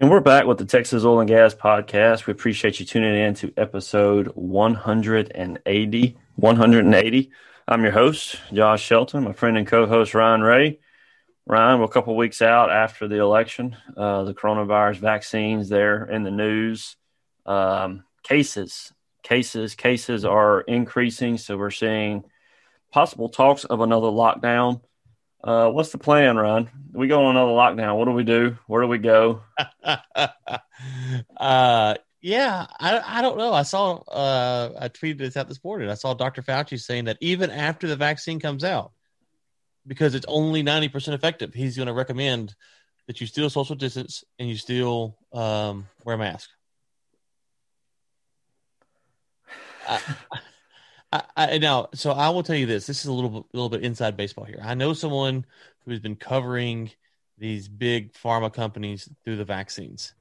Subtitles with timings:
[0.00, 2.26] And we're back with the Texas Oil and Gas Podcast.
[2.26, 6.16] We appreciate you tuning in to episode 180.
[6.36, 7.30] 180.
[7.68, 10.78] I'm your host, Josh Shelton, my friend and co host, Ryan Ray.
[11.44, 13.76] Ryan, we're a couple weeks out after the election.
[13.94, 16.96] Uh, the coronavirus vaccines there in the news.
[17.44, 21.36] Um, cases, cases, cases are increasing.
[21.36, 22.24] So we're seeing
[22.90, 24.80] possible talks of another lockdown.
[25.42, 26.68] Uh, what's the plan, Ron?
[26.92, 27.96] We go on another lockdown.
[27.96, 28.58] What do we do?
[28.66, 29.42] Where do we go?
[31.36, 33.54] uh, yeah, I, I don't know.
[33.54, 35.88] I saw uh, I tweeted this out this morning.
[35.88, 36.42] I saw Dr.
[36.42, 38.92] Fauci saying that even after the vaccine comes out,
[39.86, 42.54] because it's only ninety percent effective, he's going to recommend
[43.06, 46.50] that you still social distance and you still um, wear a mask.
[49.88, 50.00] I,
[51.12, 52.86] I, I, now, so I will tell you this.
[52.86, 54.60] This is a little, little bit inside baseball here.
[54.62, 55.44] I know someone
[55.84, 56.90] who has been covering
[57.38, 60.14] these big pharma companies through the vaccines.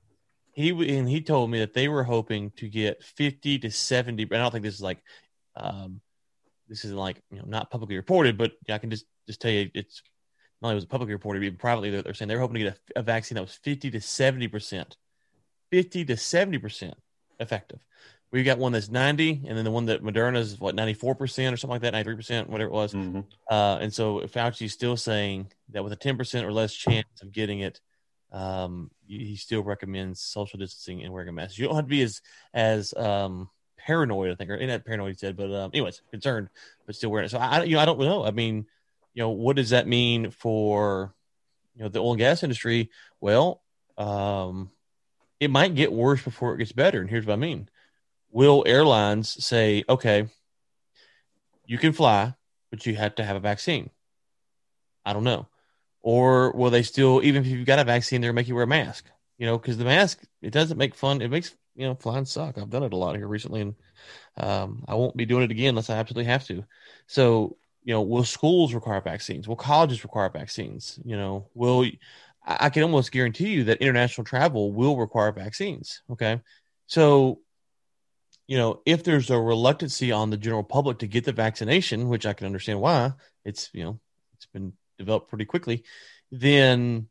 [0.53, 4.23] He and he told me that they were hoping to get fifty to seventy.
[4.23, 4.97] I don't think this is like,
[5.55, 6.01] um,
[6.67, 9.69] this is like you know not publicly reported, but I can just just tell you
[9.73, 10.01] it's
[10.61, 12.79] not only was it publicly reported, but privately they're, they're saying they're hoping to get
[12.95, 14.97] a, a vaccine that was fifty to seventy percent,
[15.71, 16.95] fifty to seventy percent
[17.39, 17.79] effective
[18.31, 21.57] we got one that's 90 and then the one that Moderna is what 94% or
[21.57, 22.93] something like that 93% whatever it was.
[22.93, 23.21] Mm-hmm.
[23.49, 27.31] uh, and so Fauci is still saying that with a 10% or less chance of
[27.31, 27.79] getting it
[28.31, 31.57] um, he still recommends social distancing and wearing a mask.
[31.57, 32.21] You don't have to be as
[32.53, 36.49] as um, paranoid I think or not paranoid he said but um, anyways concerned
[36.85, 37.29] but still wearing it.
[37.29, 38.23] So I you know I don't know.
[38.23, 38.67] I mean
[39.13, 41.15] you know what does that mean for
[41.75, 42.91] you know the oil and gas industry?
[43.19, 43.63] Well
[43.97, 44.69] um,
[45.39, 47.67] it might get worse before it gets better and here's what I mean
[48.31, 50.27] will airlines say, okay,
[51.65, 52.33] you can fly,
[52.71, 53.89] but you have to have a vaccine?
[55.05, 55.47] I don't know.
[56.01, 58.67] Or will they still, even if you've got a vaccine, they're make you wear a
[58.67, 59.05] mask?
[59.37, 61.21] You know, because the mask it doesn't make fun.
[61.21, 62.57] It makes you know flying suck.
[62.57, 63.75] I've done it a lot here recently, and
[64.37, 66.63] um, I won't be doing it again unless I absolutely have to.
[67.07, 69.47] So, you know, will schools require vaccines?
[69.47, 70.99] Will colleges require vaccines?
[71.05, 71.85] You know, will
[72.45, 76.01] I can almost guarantee you that international travel will require vaccines.
[76.11, 76.41] Okay,
[76.87, 77.41] so
[78.49, 82.25] you know, if there's a reluctancy on the general public to get the vaccination, which
[82.25, 83.13] I can understand why,
[83.45, 83.99] it's you know,
[84.33, 85.83] it's been developed pretty quickly,
[86.31, 87.07] then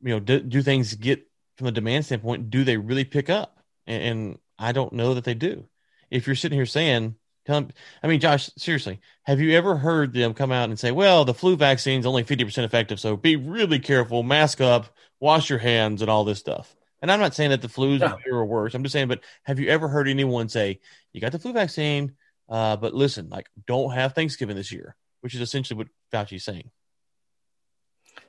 [0.00, 2.48] you know, do, do things get from a demand standpoint?
[2.48, 3.58] Do they really pick up?
[3.86, 5.68] And, and I don't know that they do.
[6.10, 7.70] If you're sitting here saying, tell them,
[8.02, 11.34] I mean, Josh, seriously, have you ever heard them come out and say, well, the
[11.34, 14.86] flu vaccine is only 50% effective, so be really careful, mask up,
[15.20, 16.74] wash your hands, and all this stuff?
[17.02, 18.08] And I'm not saying that the flu is no.
[18.08, 18.74] better or worse.
[18.74, 20.80] I'm just saying, but have you ever heard anyone say,
[21.12, 22.14] you got the flu vaccine,
[22.48, 26.70] uh, but listen, like, don't have Thanksgiving this year, which is essentially what Fauci's saying.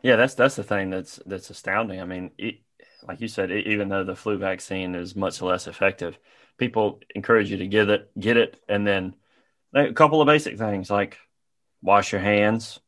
[0.02, 2.02] Yeah, that's that's the thing that's that's astounding.
[2.02, 2.60] I mean, it,
[3.08, 6.18] like you said, it, even though the flu vaccine is much less effective,
[6.58, 9.16] people encourage you to get it, get it, and then
[9.74, 11.18] a couple of basic things like
[11.82, 12.80] wash your hands,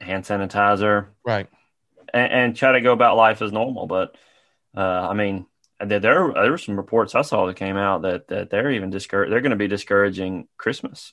[0.00, 1.48] hand sanitizer, right,
[2.12, 3.86] and, and try to go about life as normal.
[3.86, 4.16] But
[4.82, 5.46] I mean,
[5.80, 9.30] there there were some reports I saw that came out that that they're even discourage
[9.30, 11.12] they're going to be discouraging Christmas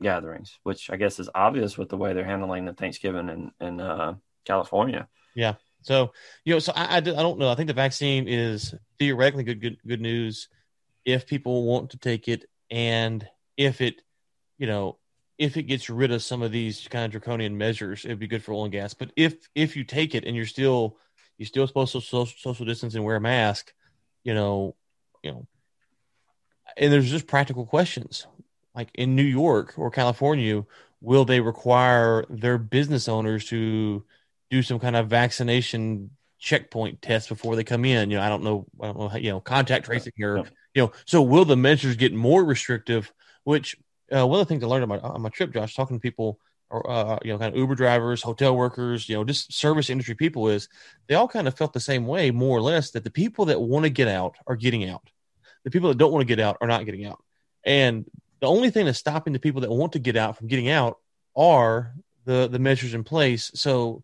[0.00, 3.80] gatherings, which I guess is obvious with the way they're handling the Thanksgiving in in
[3.80, 4.14] uh,
[4.44, 5.08] California.
[5.34, 5.54] Yeah.
[5.82, 6.12] So
[6.44, 7.50] you know, so I, I, I don't know.
[7.50, 10.48] I think the vaccine is theoretically good good good news
[11.04, 13.26] if people want to take it and
[13.56, 14.00] if it,
[14.58, 14.98] you know,
[15.38, 18.42] if it gets rid of some of these kind of draconian measures, it'd be good
[18.42, 18.94] for oil and gas.
[18.94, 20.96] But if if you take it and you're still
[21.38, 23.72] you're still supposed to social, social distance and wear a mask.
[24.22, 24.76] You know,
[25.22, 25.46] you know,
[26.76, 28.26] and there's just practical questions
[28.74, 30.64] like in New York or California,
[31.00, 34.04] will they require their business owners to
[34.50, 38.10] do some kind of vaccination checkpoint test before they come in?
[38.10, 40.38] You know, I don't know, I don't know, how, you know, contact tracing or,
[40.74, 43.12] you know, so will the measures get more restrictive?
[43.44, 43.76] Which
[44.14, 46.00] uh, one of the things I learned on my, on my trip, Josh, talking to
[46.00, 46.40] people
[46.70, 50.14] or uh, you know, kind of Uber drivers, hotel workers, you know, just service industry
[50.14, 50.68] people is
[51.06, 53.60] they all kind of felt the same way, more or less, that the people that
[53.60, 55.08] want to get out are getting out.
[55.64, 57.22] The people that don't want to get out are not getting out.
[57.64, 58.04] And
[58.40, 60.98] the only thing that's stopping the people that want to get out from getting out
[61.36, 61.94] are
[62.24, 63.50] the the measures in place.
[63.54, 64.02] So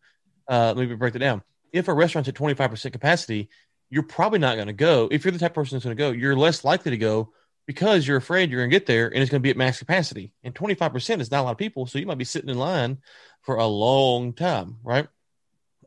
[0.48, 1.42] uh, let me break it down.
[1.72, 3.48] If a restaurant's at 25% capacity,
[3.90, 5.08] you're probably not going to go.
[5.10, 7.32] If you're the type of person that's going to go, you're less likely to go
[7.70, 9.78] because you're afraid you're going to get there and it's going to be at max
[9.78, 10.32] capacity.
[10.42, 11.86] And 25% is not a lot of people.
[11.86, 12.98] So you might be sitting in line
[13.42, 15.06] for a long time, right?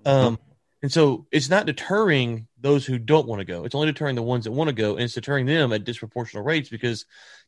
[0.06, 0.40] Um,
[0.82, 3.66] and so it's not deterring those who don't want to go.
[3.66, 6.46] It's only deterring the ones that want to go, and it's deterring them at disproportional
[6.46, 7.04] rates because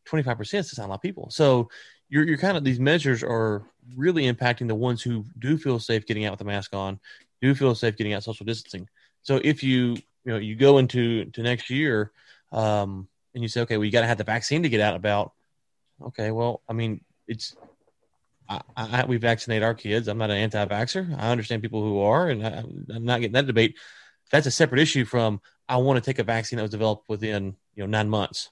[0.06, 1.30] 25% is not a lot of people.
[1.30, 1.70] So
[2.10, 3.64] you're, you're kind of these measures are
[3.96, 7.00] really impacting the ones who do feel safe getting out with a mask on,
[7.42, 8.90] do feel safe getting out social distancing.
[9.22, 9.96] So if you
[10.26, 12.12] you know you go into to next year,
[12.52, 14.96] um, and you say, okay, well, you got to have the vaccine to get out
[14.96, 15.34] about.
[16.02, 17.56] Okay, well, I mean, it's
[18.48, 20.08] I, I, we vaccinate our kids.
[20.08, 21.18] I'm not an anti-vaxer.
[21.20, 22.64] I understand people who are, and I,
[22.96, 23.78] am not getting that debate.
[24.32, 27.56] That's a separate issue from I want to take a vaccine that was developed within
[27.76, 28.50] you know nine months.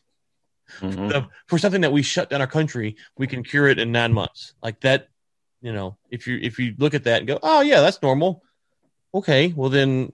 [0.79, 1.27] Mm-hmm.
[1.47, 4.53] For something that we shut down our country, we can cure it in nine months.
[4.63, 5.09] Like that,
[5.61, 8.43] you know, if you if you look at that and go, oh yeah, that's normal.
[9.13, 10.11] Okay, well then,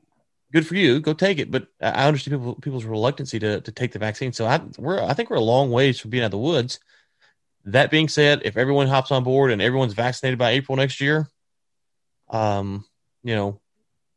[0.51, 0.99] good for you.
[0.99, 1.51] Go take it.
[1.51, 4.33] But I understand people people's reluctancy to to take the vaccine.
[4.33, 6.79] So I we're I think we're a long ways from being out of the woods.
[7.65, 11.27] That being said, if everyone hops on board and everyone's vaccinated by April next year,
[12.29, 12.85] um,
[13.23, 13.59] you know,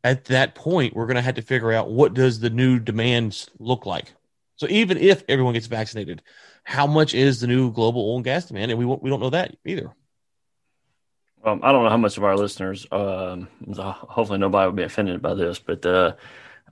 [0.05, 3.51] at that point, we're going to have to figure out what does the new demands
[3.59, 4.13] look like.
[4.57, 6.23] So even if everyone gets vaccinated,
[6.65, 8.71] how much is the new global oil and gas demand?
[8.71, 9.93] And we we don't know that either.
[11.45, 12.87] Um, I don't know how much of our listeners.
[12.93, 16.13] Um, hopefully, nobody will be offended by this, but uh,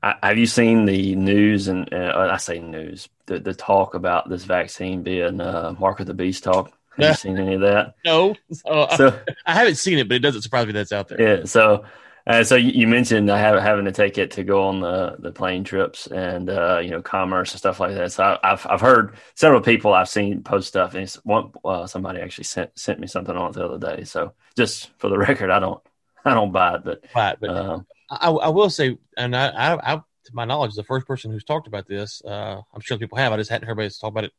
[0.03, 4.29] I, have you seen the news and uh, I say news the the talk about
[4.29, 6.73] this vaccine being uh, Mark of the Beast talk?
[6.97, 7.95] Have you seen any of that?
[8.05, 11.09] No, so, so I, I, haven't seen it, but it doesn't surprise me that's out
[11.09, 11.21] there.
[11.21, 11.85] Yeah, so
[12.27, 16.07] uh, so you, mentioned having to take it to go on the, the plane trips
[16.07, 18.13] and uh, you know commerce and stuff like that.
[18.13, 22.21] So I, have I've heard several people I've seen post stuff, and one uh, somebody
[22.21, 24.05] actually sent sent me something on it the other day.
[24.05, 25.83] So just for the record, I don't
[26.25, 29.95] I don't buy it, but right, but um, I, I will say, and I, I,
[29.95, 33.19] I, to my knowledge, the first person who's talked about this, uh, I'm sure people
[33.19, 33.33] have.
[33.33, 34.33] I just hadn't heard anybody talk about it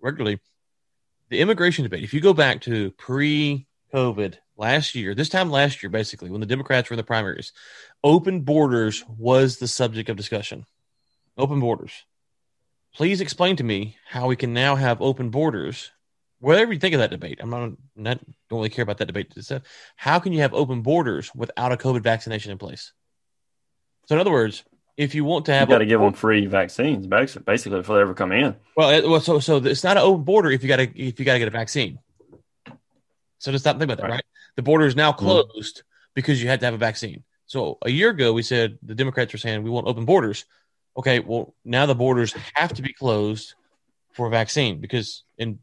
[0.00, 0.40] regularly.
[1.28, 2.04] The immigration debate.
[2.04, 6.46] If you go back to pre-COVID last year, this time last year, basically, when the
[6.46, 7.52] Democrats were in the primaries,
[8.02, 10.66] open borders was the subject of discussion.
[11.36, 11.92] Open borders.
[12.94, 15.90] Please explain to me how we can now have open borders.
[16.38, 19.34] Whatever you think of that debate, I'm not, not don't really care about that debate.
[19.96, 22.92] How can you have open borders without a COVID vaccination in place?
[24.06, 24.64] So, in other words,
[24.96, 28.02] if you want to have, you got to give them free vaccines, basically, before they
[28.02, 28.56] ever come in.
[28.76, 31.18] Well, it, well, so so it's not an open border if you got to if
[31.18, 31.98] you got to get a vaccine.
[33.38, 34.12] So just stop think about that, right?
[34.12, 34.24] right?
[34.56, 35.24] The border is now mm-hmm.
[35.24, 36.10] closed mm-hmm.
[36.14, 37.22] because you had to have a vaccine.
[37.46, 40.44] So a year ago, we said the Democrats were saying we want open borders.
[40.96, 43.54] Okay, well now the borders have to be closed
[44.12, 45.58] for a vaccine because in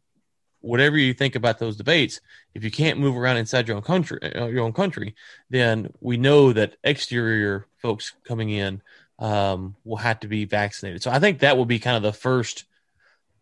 [0.62, 2.22] whatever you think about those debates,
[2.54, 5.13] if you can't move around inside your own country, uh, your own country,
[5.50, 8.81] then we know that exterior folks coming in
[9.19, 11.04] um, will have to be vaccinated.
[11.04, 12.63] So I think that will be kind of the first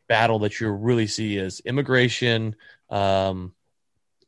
[0.08, 2.56] battle that you'll really see is immigration,
[2.90, 3.54] um,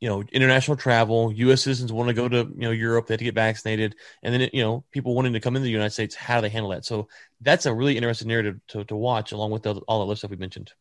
[0.03, 1.61] you know, international travel, U.S.
[1.61, 4.49] citizens want to go to you know Europe, they have to get vaccinated, and then
[4.51, 6.83] you know people wanting to come into the United States, how do they handle that?
[6.83, 7.07] So
[7.39, 10.31] that's a really interesting narrative to, to watch, along with the, all the other stuff
[10.31, 10.73] we mentioned.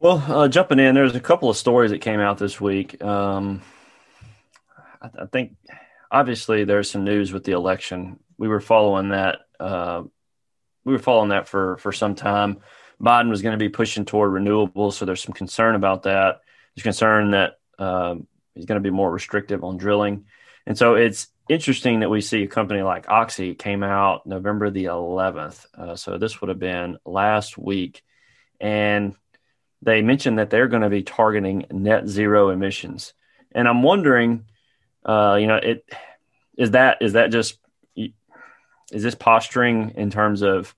[0.00, 3.00] Well, uh, jumping in, there's a couple of stories that came out this week.
[3.04, 3.62] Um,
[5.00, 5.54] I, I, think
[6.10, 8.18] obviously there's some news with the election.
[8.36, 9.42] We were following that.
[9.60, 10.02] Uh,
[10.84, 12.62] we were following that for for some time.
[13.00, 16.40] Biden was going to be pushing toward renewables, so there's some concern about that.
[16.74, 20.26] There's concern that um, he's going to be more restrictive on drilling,
[20.66, 24.86] and so it's interesting that we see a company like Oxy came out November the
[24.86, 25.64] 11th.
[25.76, 28.02] Uh, so this would have been last week,
[28.60, 29.14] and
[29.82, 33.12] they mentioned that they're going to be targeting net zero emissions,
[33.52, 34.46] and I'm wondering,
[35.04, 35.84] uh, you know, it
[36.56, 37.58] is that is that just
[38.92, 40.74] is this posturing in terms of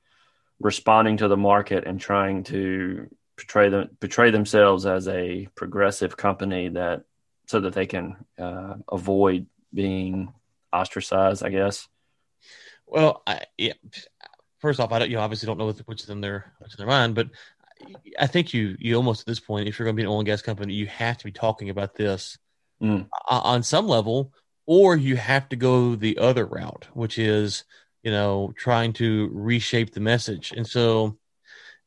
[0.61, 6.69] responding to the market and trying to portray them portray themselves as a progressive company
[6.69, 7.05] that
[7.47, 10.33] so that they can uh, avoid being
[10.73, 11.89] ostracized, I guess.
[12.87, 13.75] Well, I, yeah.
[14.59, 15.11] First off, I don't.
[15.11, 17.29] You obviously don't know what's in they're which of their mind, but
[18.19, 20.19] I think you you almost at this point, if you're going to be an oil
[20.19, 22.39] and gas company, you have to be talking about this
[22.83, 23.07] mm.
[23.29, 24.33] on some level,
[24.67, 27.65] or you have to go the other route, which is
[28.09, 30.53] you know, trying to reshape the message.
[30.57, 31.19] And so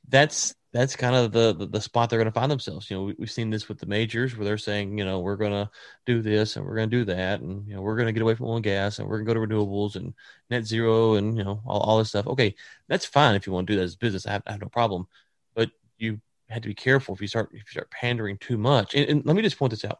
[0.07, 2.91] that's that's kind of the, the, the spot they're going to find themselves.
[2.91, 5.35] You know, we, have seen this with the majors where they're saying, you know, we're
[5.35, 5.67] going to
[6.05, 8.21] do this and we're going to do that, and you know, we're going to get
[8.21, 10.13] away from oil and gas and we're going to go to renewables and
[10.51, 12.27] net zero and you know all, all this stuff.
[12.27, 12.53] Okay,
[12.87, 14.27] that's fine if you want to do that as a business.
[14.27, 15.07] I have, I have no problem,
[15.55, 18.93] but you had to be careful if you start if you start pandering too much.
[18.93, 19.97] And, and let me just point this out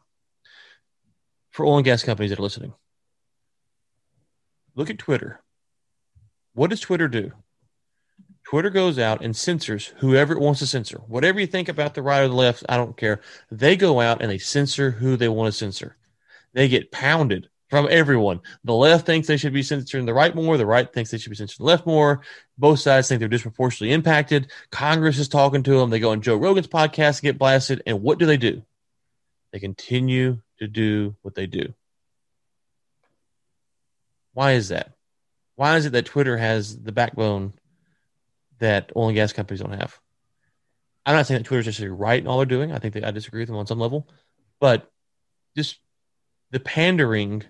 [1.50, 2.74] for oil and gas companies that are listening.
[4.76, 5.42] Look at Twitter
[6.54, 7.32] what does Twitter do?
[8.44, 11.00] Twitter goes out and censors whoever it wants to censor.
[11.06, 13.22] Whatever you think about the right or the left, I don't care.
[13.50, 15.96] They go out and they censor who they want to censor.
[16.52, 18.40] They get pounded from everyone.
[18.64, 20.58] The left thinks they should be censoring the right more.
[20.58, 22.20] The right thinks they should be censoring the left more.
[22.58, 24.50] Both sides think they're disproportionately impacted.
[24.70, 25.88] Congress is talking to them.
[25.88, 27.82] They go on Joe Rogan's podcast and get blasted.
[27.86, 28.62] And what do they do?
[29.52, 31.72] They continue to do what they do.
[34.34, 34.92] Why is that?
[35.56, 37.52] Why is it that Twitter has the backbone
[38.58, 39.98] that oil and gas companies don't have?
[41.04, 42.72] I'm not saying that Twitter's necessarily right in all they're doing.
[42.72, 44.08] I think that I disagree with them on some level,
[44.60, 44.90] but
[45.56, 45.78] just
[46.50, 47.42] the pandering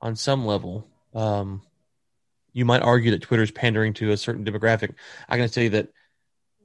[0.00, 0.86] on some level.
[1.14, 1.62] Um,
[2.52, 4.94] you might argue that Twitter's pandering to a certain demographic.
[5.28, 5.88] I can tell you that,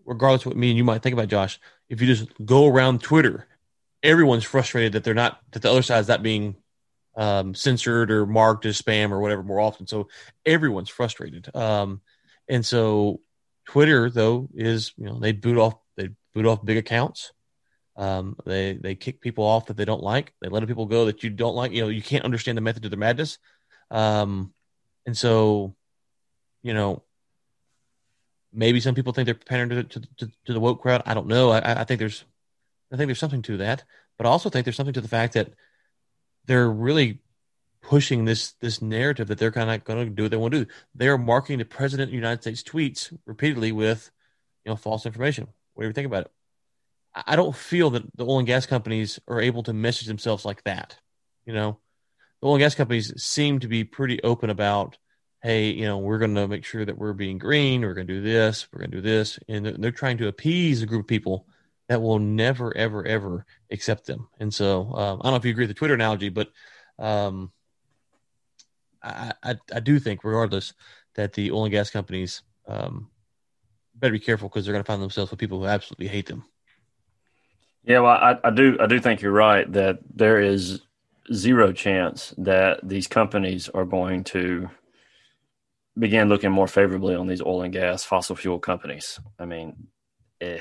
[0.06, 3.02] regardless of what me and you might think about Josh, if you just go around
[3.02, 3.48] Twitter,
[4.04, 6.56] everyone's frustrated that they're not that the other side is not being
[7.16, 9.88] um, censored or marked as spam or whatever more often.
[9.88, 10.08] So
[10.46, 11.54] everyone's frustrated.
[11.56, 12.02] Um,
[12.48, 13.22] and so
[13.66, 17.32] Twitter though is you know they boot off they boot off big accounts.
[17.98, 20.34] Um, they they kick people off that they don't like.
[20.42, 21.72] They let people go that you don't like.
[21.72, 23.38] You know you can't understand the method of their madness.
[23.92, 24.54] Um,
[25.06, 25.76] and so,
[26.64, 27.04] you know,
[28.52, 31.04] maybe some people think they're pandering to, to, to, the woke crowd.
[31.06, 31.52] I don't know.
[31.52, 32.26] I, I think there's
[32.92, 33.84] I think there's something to that,
[34.18, 35.54] but I also think there's something to the fact that
[36.46, 37.20] they're really
[37.82, 40.66] pushing this this narrative that they're kind of going to do what they want to
[40.66, 40.72] do.
[40.96, 44.10] They're marking the president of the United States tweets repeatedly with,
[44.64, 45.48] you know, false information.
[45.74, 46.32] What do you think about it?
[47.14, 50.64] I don't feel that the oil and gas companies are able to message themselves like
[50.64, 50.98] that.
[51.46, 51.80] You know,
[52.42, 54.98] the oil and gas companies seem to be pretty open about,
[55.42, 57.82] hey, you know, we're going to make sure that we're being green.
[57.82, 58.68] We're going to do this.
[58.72, 61.48] We're going to do this, and they're, they're trying to appease a group of people
[61.88, 64.28] that will never, ever, ever accept them.
[64.40, 66.50] And so um, I don't know if you agree with the Twitter analogy, but
[66.98, 67.52] um,
[69.04, 70.74] I, I, I, do think, regardless,
[71.16, 73.10] that the oil and gas companies um,
[73.94, 76.44] better be careful because they're going to find themselves with people who absolutely hate them.
[77.84, 80.82] Yeah, well, I, I do I do think you're right that there is
[81.32, 84.70] zero chance that these companies are going to
[85.98, 89.20] begin looking more favorably on these oil and gas fossil fuel companies.
[89.38, 89.88] I mean,
[90.42, 90.60] eh,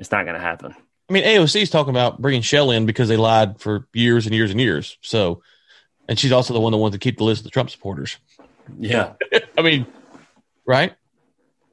[0.00, 0.74] it's not going to happen.
[1.08, 4.34] I mean, AOC is talking about bringing Shell in because they lied for years and
[4.34, 4.96] years and years.
[5.02, 5.42] So,
[6.08, 8.16] and she's also the one that wants to keep the list of the Trump supporters.
[8.78, 9.12] Yeah,
[9.58, 9.86] I mean,
[10.66, 10.94] right?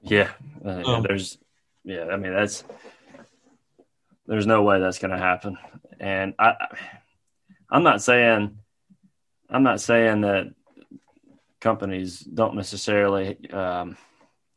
[0.02, 0.32] Yeah,
[0.64, 1.38] uh, um, there's,
[1.84, 2.06] yeah.
[2.06, 2.64] I mean, that's
[4.26, 5.58] there's no way that's going to happen.
[6.00, 6.56] And I,
[7.70, 8.58] I'm not saying,
[9.50, 10.54] I'm not saying that
[11.62, 13.50] companies don't necessarily.
[13.52, 13.98] Um,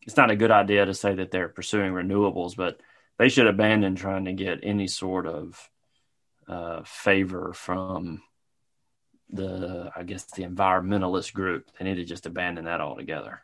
[0.03, 2.81] it's not a good idea to say that they're pursuing renewables, but
[3.21, 5.69] they should abandon trying to get any sort of
[6.49, 8.23] uh, favor from
[9.29, 11.71] the, I guess, the environmentalist group.
[11.79, 13.43] They need to just abandon that altogether.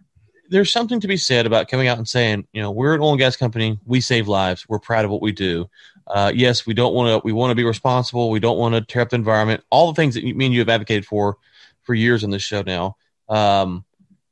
[0.49, 3.11] There's something to be said about coming out and saying, you know, we're an oil
[3.11, 3.79] and gas company.
[3.85, 4.67] We save lives.
[4.67, 5.69] We're proud of what we do.
[6.07, 7.27] Uh, yes, we don't want to.
[7.27, 8.31] We want to be responsible.
[8.31, 9.63] We don't want to tear up the environment.
[9.69, 11.37] All the things that you, me and you have advocated for
[11.83, 12.97] for years on this show now.
[13.29, 13.85] Um,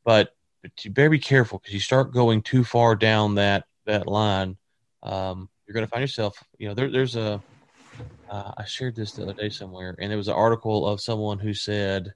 [0.04, 4.06] but, but you better be careful because you start going too far down that that
[4.06, 4.56] line
[5.04, 7.42] um, you're going to find yourself, you know, there, there's a,
[8.30, 11.38] uh, I shared this the other day somewhere, and there was an article of someone
[11.38, 12.12] who said,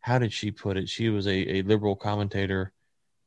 [0.00, 0.88] how did she put it?
[0.88, 2.72] She was a, a liberal commentator,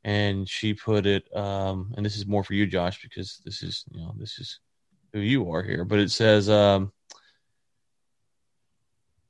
[0.02, 3.84] and she put it, um, and this is more for you, Josh, because this is,
[3.90, 4.58] you know, this is
[5.12, 6.92] who you are here, but it says, um,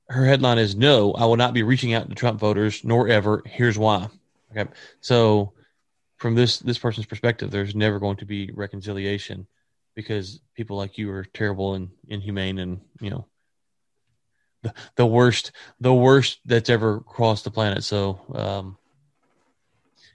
[0.08, 3.42] her headline is no i will not be reaching out to trump voters nor ever.
[3.46, 4.08] Here's why.
[4.50, 5.54] Okay so
[6.18, 9.46] from this this person's perspective there's never going to be reconciliation
[9.94, 13.26] because people like you are terrible and inhumane and you know
[14.62, 17.84] the, the worst the worst that's ever crossed the planet.
[17.84, 18.76] So um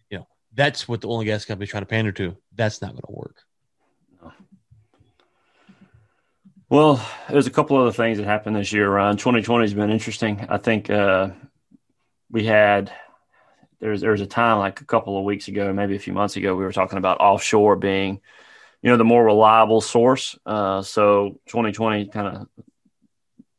[0.10, 2.36] you know that's what the and gas company is trying to pander to.
[2.56, 3.38] That's not going to work.
[6.70, 10.46] Well there's a couple other things that happened this year Ryan 2020 has been interesting.
[10.50, 11.30] I think uh
[12.32, 12.92] we had
[13.80, 16.36] there's there was a time like a couple of weeks ago maybe a few months
[16.36, 18.20] ago we were talking about offshore being
[18.82, 20.38] you know the more reliable source.
[20.46, 22.48] Uh, so 2020 kind of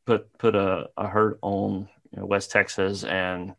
[0.06, 3.54] put put a, a hurt on you know, West Texas and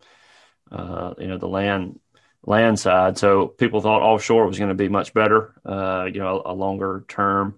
[0.71, 1.99] uh, you know the land
[2.45, 3.17] land side.
[3.17, 6.55] So people thought offshore was going to be much better, uh, you know, a, a,
[6.55, 7.55] longer term.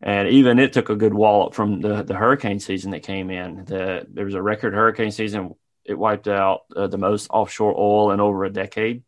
[0.00, 3.64] And even it took a good wallop from the, the hurricane season that came in.
[3.64, 5.54] The, there was a record hurricane season.
[5.84, 9.02] It wiped out uh, the most offshore oil in over a decade.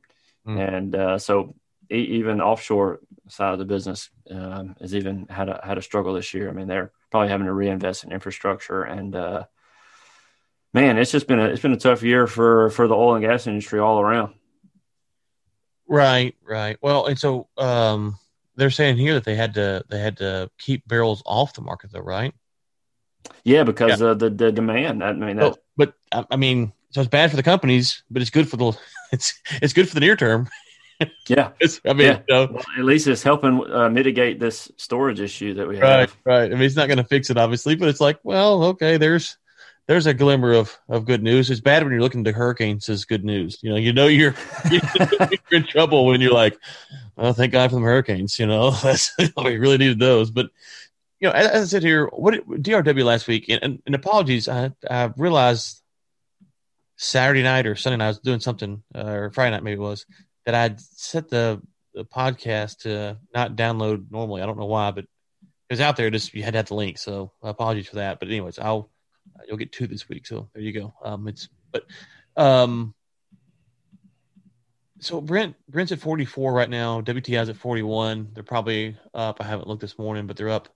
[0.47, 0.77] Mm.
[0.77, 1.55] And uh, so
[1.91, 6.35] even offshore side of the business um, has even had a had a struggle this
[6.35, 6.49] year.
[6.49, 9.45] I mean, they're probably having to reinvest in infrastructure, and uh,
[10.73, 13.25] man, it's just been a it's been a tough year for for the oil and
[13.25, 14.35] gas industry all around.
[15.87, 16.77] Right, right.
[16.83, 18.19] Well, and so um,
[18.57, 21.93] they're saying here that they had to they had to keep barrels off the market,
[21.93, 22.35] though, right?
[23.45, 24.09] Yeah, because yeah.
[24.09, 25.03] of the the demand.
[25.03, 28.49] I mean, that, but I mean, so it's bad for the companies, but it's good
[28.49, 28.79] for the
[29.13, 30.49] it's it's good for the near term.
[31.27, 31.51] Yeah,
[31.85, 32.21] I mean, yeah.
[32.29, 35.85] well, at least it's helping uh, mitigate this storage issue that we have.
[35.85, 36.53] Right, right.
[36.53, 39.37] I mean, it's not going to fix it, obviously, but it's like, well, okay, there's
[39.89, 41.51] there's a glimmer of, of good news.
[41.51, 43.59] It's bad when you're looking to hurricanes as good news.
[43.63, 44.35] You know, you know you're,
[44.71, 46.59] you're in trouble when you're like,
[47.17, 48.39] oh, thank God for the hurricanes.
[48.39, 50.31] You know, that's we really needed those.
[50.31, 50.51] But
[51.21, 54.73] you know, as, as I said here, what DRW last week, and, and apologies, I,
[54.89, 55.83] I realized
[56.97, 59.83] Saturday night or Sunday night I was doing something, uh, or Friday night maybe it
[59.83, 60.05] was,
[60.49, 61.61] that I'd set the,
[61.93, 64.41] the podcast to not download normally.
[64.41, 65.09] I don't know why, but it
[65.69, 66.09] was out there.
[66.09, 68.19] Just you had to have the link, so apologies for that.
[68.19, 68.91] But anyways, I'll
[69.47, 70.27] you'll get two this week.
[70.27, 70.95] So there you go.
[71.05, 71.85] Um, it's but
[72.35, 72.95] um,
[75.01, 77.03] so Brent Brent's at 44 right now.
[77.03, 78.31] WTI's at 41.
[78.33, 79.43] They're probably up.
[79.43, 80.71] I haven't looked this morning, but they're up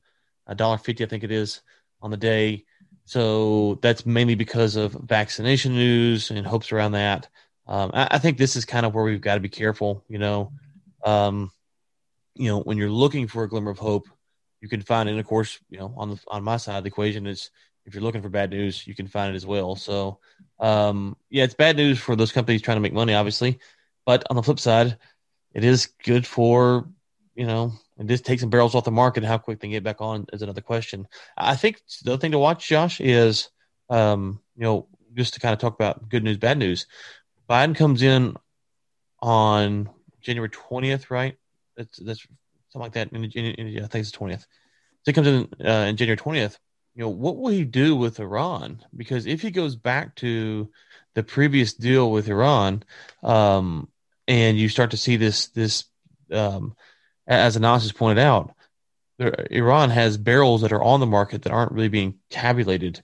[0.47, 1.63] a dollar fifty, I think it is,
[2.03, 2.67] on the day.
[3.07, 7.31] So that's mainly because of vaccination news and hopes around that.
[7.67, 10.05] Um, I, I, think this is kind of where we've got to be careful.
[10.09, 10.53] You know,
[11.05, 11.51] um,
[12.35, 14.09] you know, when you're looking for a glimmer of hope,
[14.61, 15.13] you can find it.
[15.13, 17.51] And of course, you know, on the on my side of the equation is
[17.85, 19.77] if you're looking for bad news, you can find it as well.
[19.77, 20.19] So,
[20.61, 23.59] um, yeah, it's bad news for those companies trying to make money, obviously.
[24.07, 24.97] But on the flip side,
[25.53, 26.89] it is good for,
[27.35, 29.25] you know, and just take some barrels off the market.
[29.25, 31.07] How quick they get back on is another question.
[31.37, 33.49] I think the other thing to watch, Josh, is,
[33.91, 36.87] um, you know, just to kind of talk about good news, bad news.
[37.49, 38.37] Biden comes in
[39.21, 41.37] on January 20th, right?
[41.77, 42.27] That's, that's
[42.71, 43.13] something like that.
[43.13, 44.41] In, in, in, I think it's 20th.
[44.41, 44.47] So
[45.07, 46.57] he comes in uh, in January 20th
[46.95, 48.85] you know, what will he do with Iran?
[48.95, 50.71] Because if he goes back to
[51.15, 52.83] the previous deal with Iran,
[53.23, 53.89] um,
[54.29, 55.85] and you start to see this, this,
[56.31, 56.77] um,
[57.27, 58.55] as analysis pointed out,
[59.19, 63.03] there, Iran has barrels that are on the market that aren't really being tabulated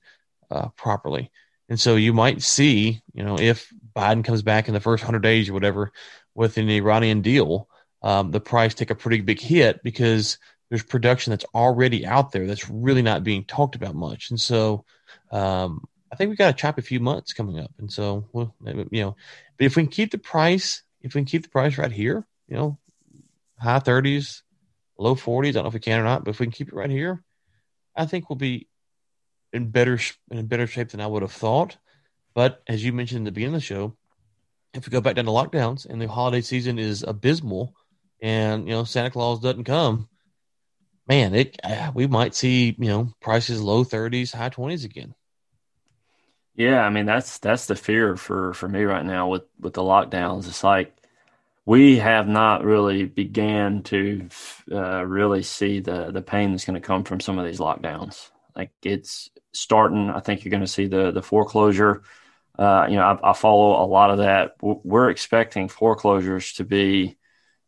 [0.51, 1.31] uh, properly,
[1.69, 5.23] and so you might see, you know, if Biden comes back in the first hundred
[5.23, 5.91] days or whatever
[6.35, 7.69] with an Iranian deal,
[8.03, 10.39] um, the price take a pretty big hit because
[10.69, 14.31] there's production that's already out there that's really not being talked about much.
[14.31, 14.85] And so
[15.33, 17.73] um, I think we got to chop a few months coming up.
[17.79, 19.17] And so, well, you know,
[19.57, 22.25] but if we can keep the price, if we can keep the price right here,
[22.47, 22.79] you know,
[23.59, 24.43] high 30s,
[24.97, 26.69] low 40s, I don't know if we can or not, but if we can keep
[26.69, 27.25] it right here,
[27.97, 28.69] I think we'll be
[29.53, 29.99] in better
[30.31, 31.77] in better shape than I would have thought.
[32.39, 33.97] But as you mentioned in the beginning of the show,
[34.73, 37.75] if we go back down to lockdowns and the holiday season is abysmal,
[38.23, 40.09] and you know Santa Claus doesn't come,
[41.09, 45.17] man, it uh, we might see you know prices low thirties, high twenties again.
[46.55, 49.83] Yeah, I mean that's that's the fear for for me right now with with the
[49.83, 50.47] lockdowns.
[50.47, 50.95] It's like
[51.67, 54.29] we have not really began to
[54.71, 58.31] uh, really see the the pain that's going to come from some of these lockdowns.
[58.55, 60.09] Like it's starting.
[60.09, 62.05] I think you're going to see the the foreclosure.
[62.59, 64.57] Uh, you know, I, I, follow a lot of that.
[64.61, 67.17] We're expecting foreclosures to be,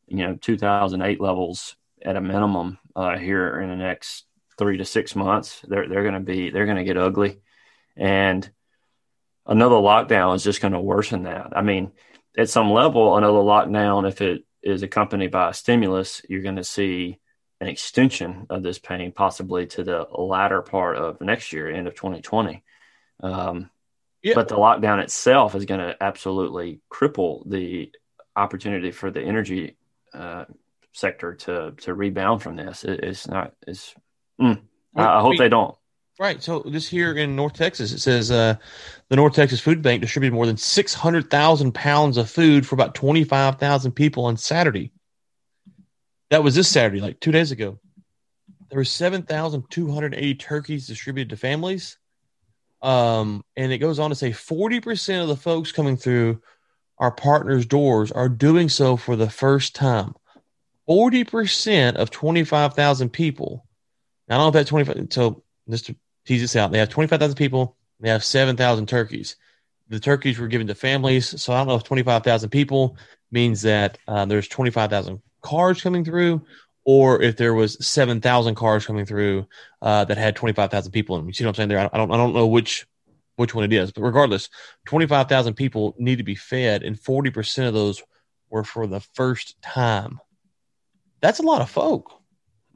[0.08, 4.24] you know, 2008 levels at a minimum uh, here in the next
[4.58, 5.60] three to six months.
[5.66, 7.40] They're they're going to be they're going to get ugly,
[7.96, 8.50] and
[9.46, 11.56] another lockdown is just going to worsen that.
[11.56, 11.92] I mean,
[12.36, 16.64] at some level, another lockdown, if it is accompanied by a stimulus, you're going to
[16.64, 17.18] see
[17.60, 21.94] an extension of this pain, possibly to the latter part of next year, end of
[21.94, 22.64] 2020.
[23.22, 23.70] Um,
[24.22, 24.34] yeah.
[24.34, 27.90] But the lockdown itself is going to absolutely cripple the
[28.36, 29.76] opportunity for the energy
[30.12, 30.44] uh,
[30.92, 32.84] sector to to rebound from this.
[32.84, 33.54] It, it's not.
[33.66, 33.94] It's.
[34.40, 34.60] Mm,
[34.94, 35.74] I, I, hope they don't.
[36.18, 36.42] Right.
[36.42, 38.56] So this here in North Texas, it says uh,
[39.08, 42.74] the North Texas Food Bank distributed more than six hundred thousand pounds of food for
[42.74, 44.92] about twenty five thousand people on Saturday.
[46.28, 47.78] That was this Saturday, like two days ago.
[48.68, 51.96] There were seven thousand two hundred eighty turkeys distributed to families.
[52.82, 56.40] Um, and it goes on to say forty percent of the folks coming through
[56.98, 60.14] our partners' doors are doing so for the first time.
[60.88, 63.64] 40% of 25,000 people.
[64.28, 66.90] Now, I don't know if that 25, so just to tease this out, they have
[66.90, 69.36] 25,000 people, they have 7,000 turkeys.
[69.88, 71.40] The turkeys were given to families.
[71.40, 72.96] So I don't know if 25,000 people
[73.30, 76.42] means that uh, there's 25,000 cars coming through
[76.84, 79.46] or if there was 7,000 cars coming through
[79.82, 81.28] uh, that had 25,000 people in them.
[81.28, 81.90] You see what I'm saying there?
[81.92, 82.86] I don't, I don't know which
[83.36, 84.50] which one it is, but regardless,
[84.84, 88.02] 25,000 people need to be fed, and 40% of those
[88.50, 90.20] were for the first time
[91.20, 92.12] that's a lot of folk.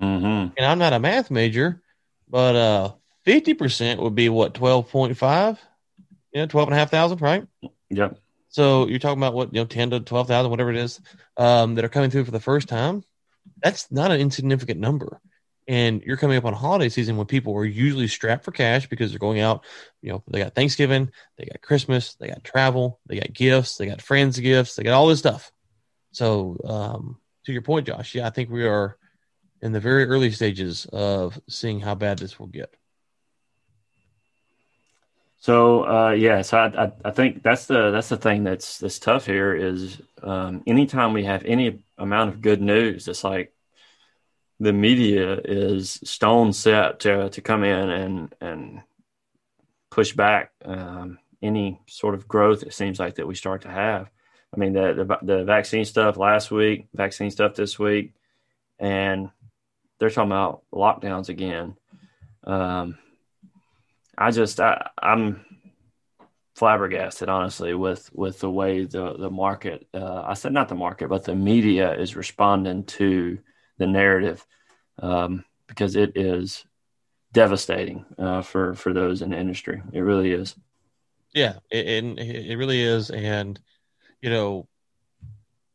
[0.00, 0.54] Mm-hmm.
[0.56, 1.82] And I'm not a math major,
[2.28, 2.92] but uh,
[3.26, 5.58] 50% would be what, 12.5?
[6.32, 7.46] Yeah, 12 and a half thousand, right?
[7.90, 8.18] Yep.
[8.48, 11.00] So you're talking about what, you know, 10 to 12,000, whatever it is,
[11.36, 13.04] um, that are coming through for the first time.
[13.62, 15.20] That's not an insignificant number.
[15.66, 19.10] And you're coming up on holiday season when people are usually strapped for cash because
[19.10, 19.64] they're going out.
[20.02, 23.86] You know, they got Thanksgiving, they got Christmas, they got travel, they got gifts, they
[23.86, 25.50] got friends' gifts, they got all this stuff.
[26.12, 28.98] So, um, to your point, Josh, yeah, I think we are
[29.62, 32.74] in the very early stages of seeing how bad this will get.
[35.38, 38.98] So uh, yeah, so I, I, I think that's the that's the thing that's that's
[38.98, 43.52] tough here is um, anytime we have any amount of good news, it's like
[44.60, 48.80] the media is stone set to to come in and and
[49.90, 52.62] push back um, any sort of growth.
[52.62, 54.10] It seems like that we start to have.
[54.52, 58.14] I mean the, the the vaccine stuff last week, vaccine stuff this week,
[58.78, 59.30] and
[59.98, 61.76] they're talking about lockdowns again.
[62.44, 62.98] Um,
[64.16, 65.44] I just I, I'm
[66.54, 69.86] flabbergasted, honestly, with with the way the the market.
[69.92, 73.38] Uh, I said not the market, but the media is responding to
[73.78, 74.46] the narrative
[75.00, 76.64] um, because it is
[77.32, 79.82] devastating uh, for for those in the industry.
[79.92, 80.54] It really is.
[81.32, 83.58] Yeah, it, it, it really is, and
[84.22, 84.68] you know,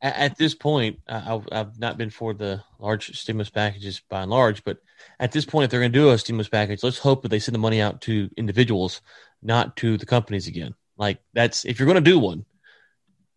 [0.02, 4.32] at, at this point, I, I've not been for the large stimulus packages by and
[4.32, 4.78] large, but
[5.20, 7.40] at this point, if they're going to do a stimulus package, let's hope that they
[7.40, 9.02] send the money out to individuals,
[9.42, 10.76] not to the companies again.
[10.98, 12.46] Like that's if you're going to do one,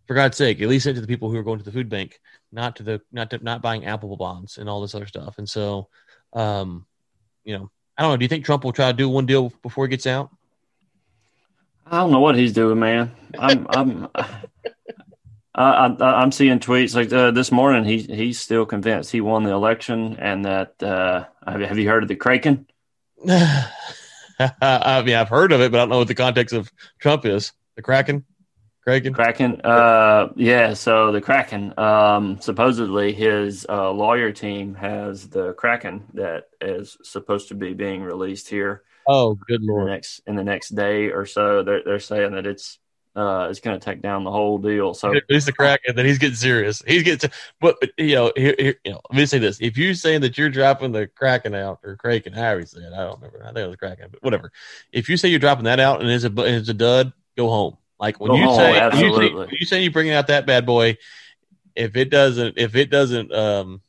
[0.06, 1.72] for God's sake, at least send it to the people who are going to the
[1.72, 2.20] food bank,
[2.50, 5.38] not to the not to not buying Apple bonds and all this other stuff.
[5.38, 5.88] And so,
[6.32, 6.86] um,
[7.44, 8.16] you know, I don't know.
[8.16, 10.30] Do you think Trump will try to do one deal before he gets out?
[11.86, 13.12] I don't know what he's doing, man.
[13.38, 14.08] I'm I'm
[15.54, 17.84] I, I, am seeing tweets like uh, this morning.
[17.84, 22.02] He he's still convinced he won the election, and that uh, have, have you heard
[22.02, 22.66] of the Kraken?
[23.28, 27.26] I mean, I've heard of it, but I don't know what the context of Trump
[27.26, 27.52] is.
[27.76, 28.24] The Kraken,
[28.82, 29.60] Kraken, Kraken.
[29.62, 30.72] Uh, yeah.
[30.72, 31.78] So the Kraken.
[31.78, 38.02] Um, supposedly, his uh, lawyer team has the Kraken that is supposed to be being
[38.02, 38.84] released here.
[39.06, 39.82] Oh, good lord!
[39.82, 42.78] In the next in the next day or so, they're they're saying that it's
[43.14, 44.94] uh, is going to take down the whole deal.
[44.94, 46.82] So he's the crack, and then he's getting serious.
[46.86, 49.76] He's getting, to, but you know, here, here, you know, let me say this: if
[49.76, 53.04] you're saying that you're dropping the cracking out or Kraken, however you say it, I
[53.04, 53.42] don't remember.
[53.42, 54.52] I think it was cracking, but whatever.
[54.92, 57.76] If you say you're dropping that out and it's a it's a dud, go home.
[58.00, 59.26] Like when go you home, say absolutely.
[59.26, 60.96] you say, you say you're bringing out that bad boy,
[61.76, 63.80] if it doesn't, if it doesn't, um,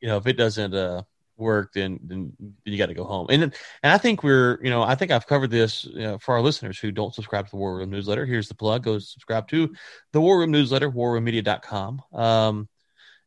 [0.00, 1.02] you know, if it doesn't, uh,
[1.40, 2.32] work, then then
[2.64, 3.26] you got to go home.
[3.30, 6.34] And and I think we're you know I think I've covered this you know, for
[6.34, 8.26] our listeners who don't subscribe to the War Room newsletter.
[8.26, 9.74] Here's the plug: go subscribe to
[10.12, 12.02] the War Room newsletter, warroommedia.com.
[12.12, 12.68] Um,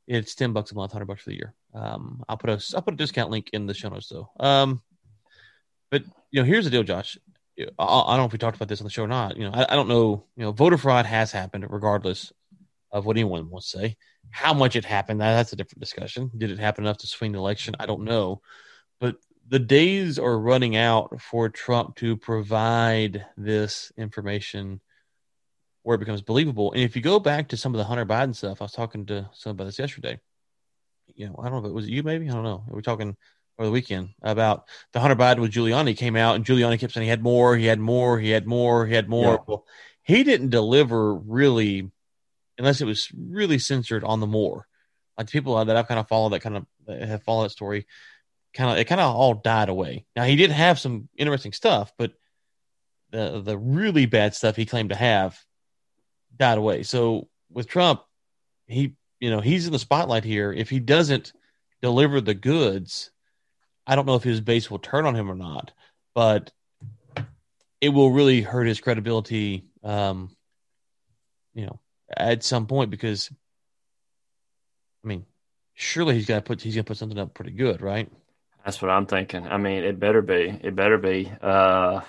[0.08, 1.54] it's ten bucks a month, hundred bucks for the year.
[1.74, 4.30] Um, I'll put a I'll put a discount link in the show notes though.
[4.40, 4.82] Um,
[5.90, 7.18] but you know here's the deal, Josh.
[7.60, 9.38] I, don't know if we talked about this on the show or not.
[9.38, 10.26] You know, I, I don't know.
[10.36, 12.34] You know, voter fraud has happened, regardless
[12.92, 13.98] of what anyone wants to say.
[14.30, 16.32] How much it happened, that's a different discussion.
[16.36, 17.76] Did it happen enough to swing the election?
[17.80, 18.42] I don't know.
[19.00, 24.82] But the days are running out for Trump to provide this information
[25.84, 26.72] where it becomes believable.
[26.72, 29.06] And if you go back to some of the Hunter Biden stuff, I was talking
[29.08, 30.20] to somebody about this yesterday.
[31.16, 32.30] You know, I don't know if it was you, maybe.
[32.30, 32.64] I don't know.
[32.70, 33.18] We are talking
[33.60, 37.04] over the weekend about the Hunter Biden with Giuliani came out, and Giuliani kept saying
[37.04, 39.34] he had more, he had more, he had more, he had more.
[39.34, 39.38] Yeah.
[39.46, 39.66] Well,
[40.02, 41.92] he didn't deliver really
[42.64, 44.66] unless it was really censored on the more.
[45.18, 47.86] Like people that I've kind of followed that kind of have followed that story,
[48.54, 50.06] kind of it kind of all died away.
[50.16, 52.14] Now he did have some interesting stuff, but
[53.12, 55.38] the the really bad stuff he claimed to have
[56.36, 56.84] died away.
[56.84, 58.02] So with Trump,
[58.66, 60.54] he you know he's in the spotlight here.
[60.54, 61.34] If he doesn't
[61.82, 63.12] deliver the goods,
[63.86, 65.74] I don't know if his base will turn on him or not,
[66.16, 66.50] but
[67.82, 69.66] it will really hurt his credibility.
[69.84, 70.34] Um,
[71.54, 71.80] you know,
[72.18, 73.32] at some point because
[75.04, 75.26] I mean,
[75.74, 78.10] surely he's got to put he's gonna put something up pretty good, right?
[78.64, 79.46] That's what I'm thinking.
[79.46, 80.58] I mean, it better be.
[80.64, 81.30] It better be.
[81.42, 82.02] Uh,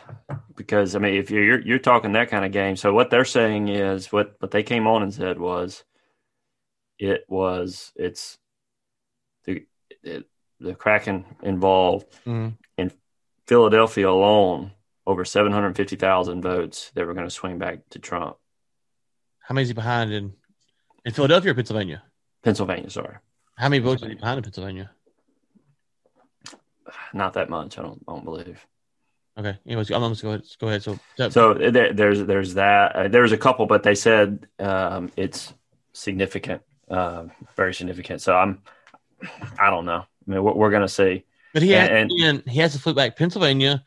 [0.55, 3.69] because I mean, if you're you're talking that kind of game, so what they're saying
[3.69, 5.83] is what what they came on and said was,
[6.99, 8.39] it was it's
[9.45, 9.67] the
[10.05, 10.27] it,
[10.61, 12.51] the Kraken involved mm-hmm.
[12.79, 12.93] in
[13.47, 14.71] Philadelphia alone
[15.07, 18.37] over seven hundred fifty thousand votes that were going to swing back to Trump.
[19.45, 20.33] How many is he behind in
[21.05, 22.03] in Philadelphia or Pennsylvania?
[22.43, 23.17] Pennsylvania, sorry.
[23.57, 24.91] How many votes is he behind in Pennsylvania?
[27.15, 28.67] Not that much, I don't, I don't believe.
[29.39, 29.59] Okay.
[29.67, 30.45] Anyways, I'm going to go ahead.
[30.61, 30.83] Go ahead.
[30.83, 32.97] So, so there, there's there's that.
[32.97, 35.53] Uh, there's a couple, but they said um, it's
[35.93, 37.25] significant, uh,
[37.57, 38.23] very significant.
[38.23, 38.63] So I'm,
[39.59, 40.05] I don't know.
[40.07, 41.25] I mean, we're, we're going to see.
[41.53, 43.85] But he and, and, he has to flip back Pennsylvania,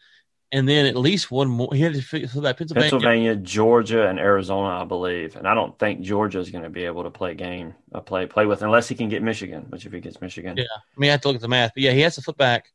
[0.52, 1.70] and then at least one more.
[1.74, 5.36] He had to fill that Pennsylvania, Pennsylvania, Georgia, and Arizona, I believe.
[5.36, 8.26] And I don't think Georgia is going to be able to play game, uh, play
[8.26, 9.66] play with unless he can get Michigan.
[9.70, 10.64] Which if he gets Michigan, yeah.
[10.76, 12.38] I mean, I have to look at the math, but yeah, he has to flip
[12.38, 12.72] back.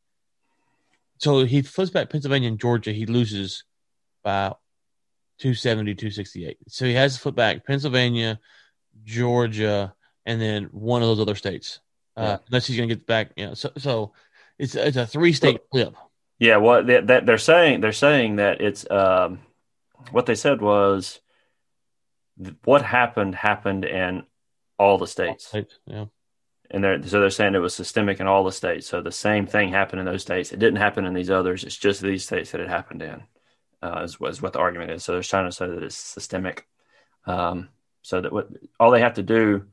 [1.17, 2.91] So he flips back Pennsylvania and Georgia.
[2.91, 3.63] He loses
[4.23, 4.53] by
[5.39, 6.57] 270, 268.
[6.67, 8.39] So he has to flip back Pennsylvania,
[9.03, 9.93] Georgia,
[10.25, 11.79] and then one of those other states.
[12.15, 12.37] Uh, yeah.
[12.47, 13.53] Unless he's going to get back, you know.
[13.53, 14.13] So, so
[14.59, 15.95] it's it's a three state flip.
[16.43, 19.39] Yeah, what they, that they're saying they're saying that it's um,
[20.11, 21.21] what they said was
[22.65, 24.23] what happened happened in
[24.77, 25.55] all the states.
[25.85, 26.05] Yeah.
[26.69, 28.87] And they're so they're saying it was systemic in all the states.
[28.87, 30.51] So the same thing happened in those states.
[30.51, 31.63] It didn't happen in these others.
[31.63, 33.23] It's just these states that it happened in.
[33.81, 35.05] Uh, is, is what the argument is.
[35.05, 36.67] So they're trying to say that it's systemic.
[37.25, 37.69] Um,
[38.01, 38.49] so that what
[38.81, 39.67] all they have to do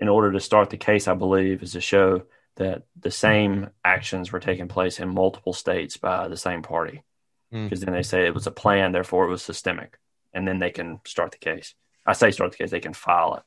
[0.00, 2.24] in order to start the case, I believe, is to show
[2.60, 7.02] that the same actions were taking place in multiple states by the same party.
[7.50, 7.86] Because mm.
[7.86, 9.98] then they say it was a plan, therefore it was systemic,
[10.34, 11.74] and then they can start the case.
[12.06, 13.42] I say start the case; they can file it.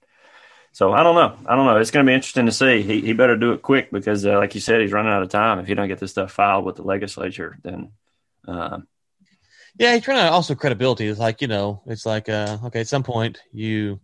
[0.71, 1.37] So I don't know.
[1.45, 1.77] I don't know.
[1.77, 2.81] It's going to be interesting to see.
[2.81, 5.29] He, he better do it quick because, uh, like you said, he's running out of
[5.29, 5.59] time.
[5.59, 7.91] If you don't get this stuff filed with the legislature, then.
[8.47, 8.79] Uh,
[9.77, 11.07] yeah, he's running out also credibility.
[11.07, 13.99] It's like you know, it's like uh, okay, at some point you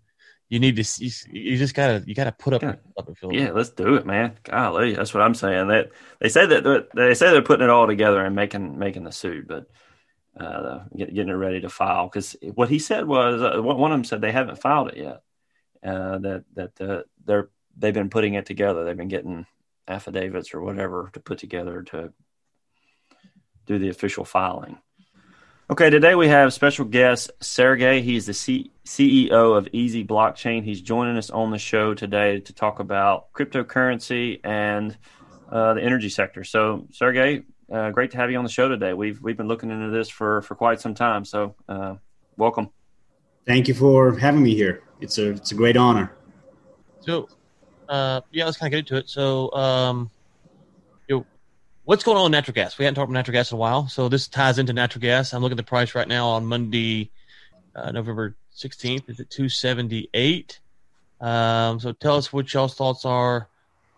[0.49, 2.75] you need to you, you just gotta you gotta put up yeah.
[2.97, 4.33] up Yeah, let's do it, man.
[4.43, 5.67] Golly, that's what I'm saying.
[5.67, 9.11] That they say that they say they're putting it all together and making making the
[9.11, 9.67] suit, but
[10.39, 14.03] uh, getting it ready to file because what he said was uh, one of them
[14.03, 15.21] said they haven't filed it yet
[15.83, 18.83] uh, that that uh, they're they've been putting it together.
[18.83, 19.45] They've been getting
[19.87, 22.13] affidavits or whatever to put together to
[23.65, 24.79] do the official filing.
[25.71, 28.01] Okay, today we have special guest Sergey.
[28.01, 30.63] He's the C- CEO of EZ Blockchain.
[30.63, 34.97] He's joining us on the show today to talk about cryptocurrency and
[35.51, 36.43] uh, the energy sector.
[36.43, 38.93] So, Sergey, uh, great to have you on the show today.
[38.93, 41.23] We've we've been looking into this for for quite some time.
[41.23, 41.97] So, uh,
[42.35, 42.71] welcome.
[43.45, 44.81] Thank you for having me here.
[45.01, 46.11] It's a it's a great honor.
[47.01, 47.29] So,
[47.87, 49.07] uh, yeah, let's kind of get into it.
[49.07, 50.18] So, um, you know,
[51.89, 52.77] what's going on with natural gas?
[52.77, 55.33] We haven't talked about natural gas in a while, so this ties into natural gas.
[55.33, 57.09] I'm looking at the price right now on Monday,
[57.75, 59.09] uh, November 16th.
[59.09, 60.59] Is it 278?
[61.19, 63.47] Um, so, tell us what y'all's thoughts are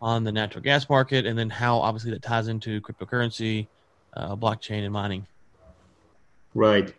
[0.01, 3.67] on the natural gas market, and then how obviously that ties into cryptocurrency,
[4.13, 5.27] uh, blockchain, and mining.
[6.56, 6.93] Right.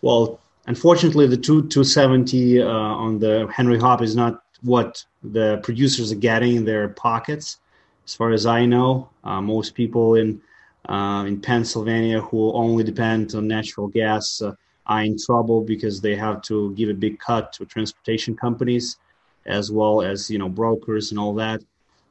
[0.00, 6.10] Well, Unfortunately, the two 270 uh, on the Henry Hub is not what the producers
[6.10, 7.58] are getting in their pockets.
[8.06, 10.40] As far as I know, uh, most people in
[10.88, 14.52] uh, in Pennsylvania who only depend on natural gas uh,
[14.86, 18.98] are in trouble because they have to give a big cut to transportation companies,
[19.44, 21.60] as well as you know brokers and all that.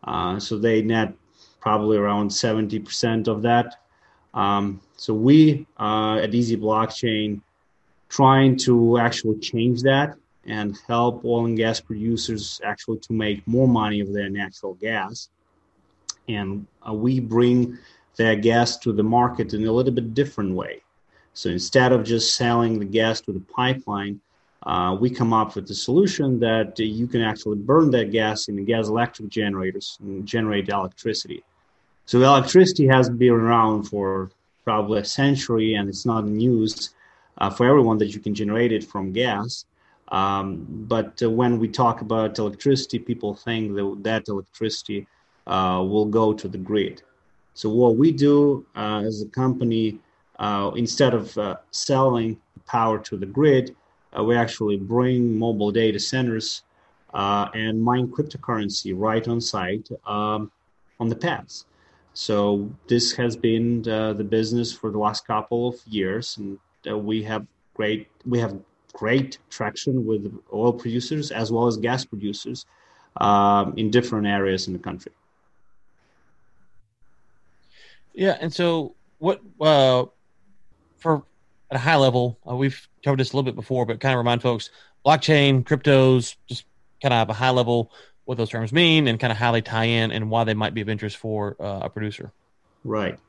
[0.03, 1.13] Uh, so they net
[1.62, 3.77] probably around 70% of that.
[4.34, 7.41] Um, so we uh, at EZ Blockchain
[8.10, 13.67] trying to actually change that and help oil and gas producers actually to make more
[13.67, 15.29] money of their natural gas.
[16.27, 17.77] And uh, we bring
[18.15, 20.81] their gas to the market in a little bit different way.
[21.33, 24.21] So instead of just selling the gas to the pipeline,
[24.63, 28.55] uh, we come up with a solution that you can actually burn that gas in
[28.55, 31.43] the gas electric generators and generate electricity.
[32.05, 34.31] So electricity has been around for
[34.63, 36.91] probably a century and it's not news
[37.38, 39.65] uh, for everyone that you can generate it from gas.
[40.09, 45.05] Um, but uh, when we talk about electricity, people think that that electricity uh,
[45.47, 47.01] will go to the grid.
[47.53, 49.99] So what we do uh, as a company,
[50.39, 53.75] uh, instead of uh, selling power to the grid,
[54.21, 56.63] we actually bring mobile data centers
[57.13, 60.51] and mine cryptocurrency right on site um,
[60.99, 61.65] on the pads.
[62.13, 66.58] So this has been the business for the last couple of years, and
[66.89, 68.58] uh, we have great we have
[68.93, 72.65] great traction with oil producers as well as gas producers
[73.17, 75.12] um, in different areas in the country.
[78.15, 80.06] Yeah, and so what uh,
[80.97, 81.23] for
[81.69, 84.17] at a high level, uh, we've covered this a little bit before, but kind of
[84.17, 84.69] remind folks
[85.06, 86.65] blockchain, cryptos, just
[87.01, 87.91] kind of have a high level
[88.23, 90.73] what those terms mean and kind of how they tie in and why they might
[90.73, 92.32] be of interest for uh, a producer.
[92.84, 93.19] Right.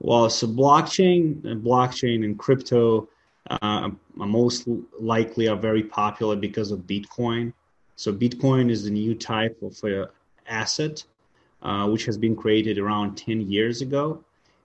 [0.00, 3.08] Well, so blockchain, and blockchain, and crypto
[3.48, 4.68] uh, most
[5.00, 7.54] likely are very popular because of Bitcoin.
[7.96, 10.06] So Bitcoin is the new type of uh,
[10.46, 11.02] asset
[11.62, 14.22] uh, which has been created around 10 years ago.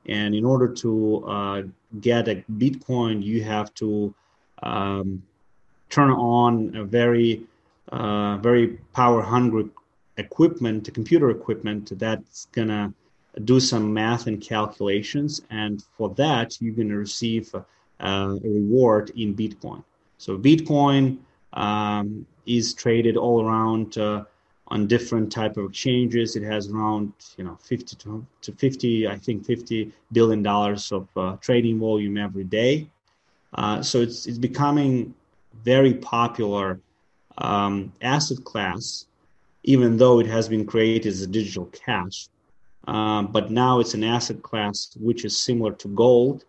[0.08, 1.62] And in order to uh,
[2.00, 4.13] get a Bitcoin, you have to
[4.63, 5.24] um,
[5.89, 7.43] turn on a very,
[7.91, 9.70] uh, very power hungry
[10.17, 12.93] equipment, computer equipment that's gonna
[13.43, 15.41] do some math and calculations.
[15.50, 17.65] And for that, you're to receive a,
[18.00, 19.84] a, reward in Bitcoin.
[20.17, 21.20] So Bitcoin
[21.54, 24.24] um, is traded all around uh,
[24.69, 26.36] on different type of exchanges.
[26.36, 31.08] It has around you know 50 to, to 50, I think 50 billion dollars of
[31.17, 32.89] uh, trading volume every day.
[33.53, 35.13] Uh, so it's it's becoming
[35.63, 36.80] very popular
[37.39, 39.06] um, asset class,
[39.63, 42.27] even though it has been created as a digital cash.
[42.88, 46.45] Um, but now it's an asset class which is similar to gold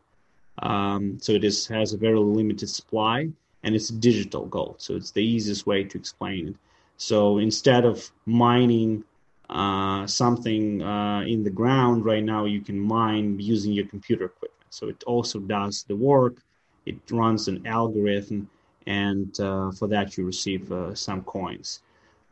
[0.62, 3.28] Um, so it is has a very limited supply,
[3.62, 4.76] and it's digital gold.
[4.78, 6.56] So it's the easiest way to explain it.
[6.98, 9.04] So instead of mining
[9.48, 14.66] uh, something uh, in the ground right now, you can mine using your computer equipment.
[14.70, 16.42] So it also does the work.
[16.86, 18.50] It runs an algorithm,
[18.86, 21.80] and uh, for that you receive uh, some coins.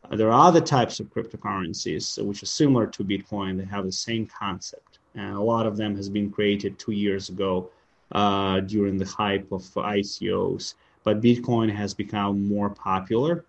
[0.03, 3.57] Uh, there are other types of cryptocurrencies which are similar to Bitcoin.
[3.57, 7.29] They have the same concept, and a lot of them has been created two years
[7.29, 7.69] ago
[8.11, 10.73] uh, during the hype of ICOs.
[11.05, 13.45] But Bitcoin has become more popular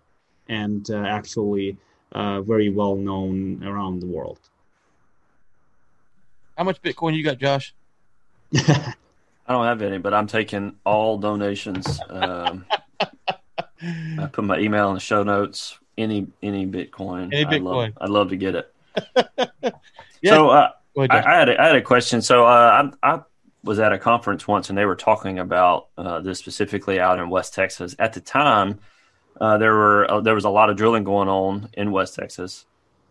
[0.49, 1.77] and actually
[2.13, 4.39] very well known around the world.
[6.57, 7.73] How much Bitcoin you got, Josh?
[8.53, 8.93] I
[9.47, 11.99] don't have any, but I'm taking all donations.
[12.09, 12.65] Um,
[13.81, 15.79] I put my email in the show notes.
[15.97, 18.73] Any any Bitcoin, any Bitcoin, I'd love, I'd love to get it.
[20.21, 20.31] yeah.
[20.31, 22.21] So uh, ahead, I, I, had a, I had a question.
[22.21, 23.21] So uh, I, I
[23.63, 27.29] was at a conference once, and they were talking about uh, this specifically out in
[27.29, 27.95] West Texas.
[27.99, 28.79] At the time,
[29.39, 32.65] uh, there were uh, there was a lot of drilling going on in West Texas,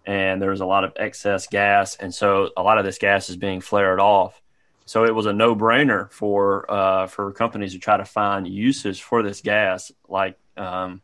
[0.07, 3.31] and there was a lot of excess gas, and so a lot of this gas
[3.31, 4.41] is being flared off.
[4.85, 8.99] So it was a no brainer for uh, for companies to try to find uses
[8.99, 11.03] for this gas, like um,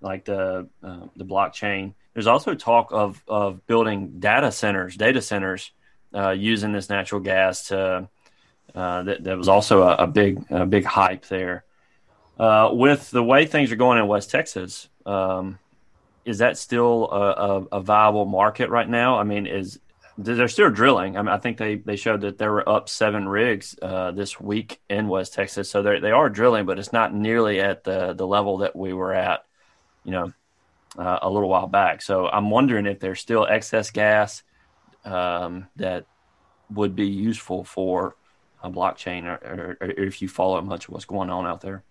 [0.00, 1.94] like the uh, the blockchain.
[2.14, 5.70] There's also talk of of building data centers, data centers
[6.14, 7.68] uh, using this natural gas.
[7.68, 8.08] To
[8.74, 11.64] uh, that, that was also a, a, big a big hype there.
[12.38, 15.58] Uh, with the way things are going in West Texas, um,
[16.24, 19.18] is that still a, a, a viable market right now?
[19.18, 19.80] I mean, is
[20.18, 21.16] they're still drilling.
[21.16, 24.40] I mean, I think they, they showed that there were up seven rigs uh, this
[24.40, 25.70] week in West Texas.
[25.70, 28.92] So they they are drilling, but it's not nearly at the the level that we
[28.92, 29.44] were at,
[30.04, 30.32] you know,
[30.98, 32.02] uh, a little while back.
[32.02, 34.42] So I'm wondering if there's still excess gas
[35.04, 36.06] um, that
[36.70, 38.16] would be useful for
[38.62, 41.84] a blockchain, or, or, or, if you follow much of what's going on out there.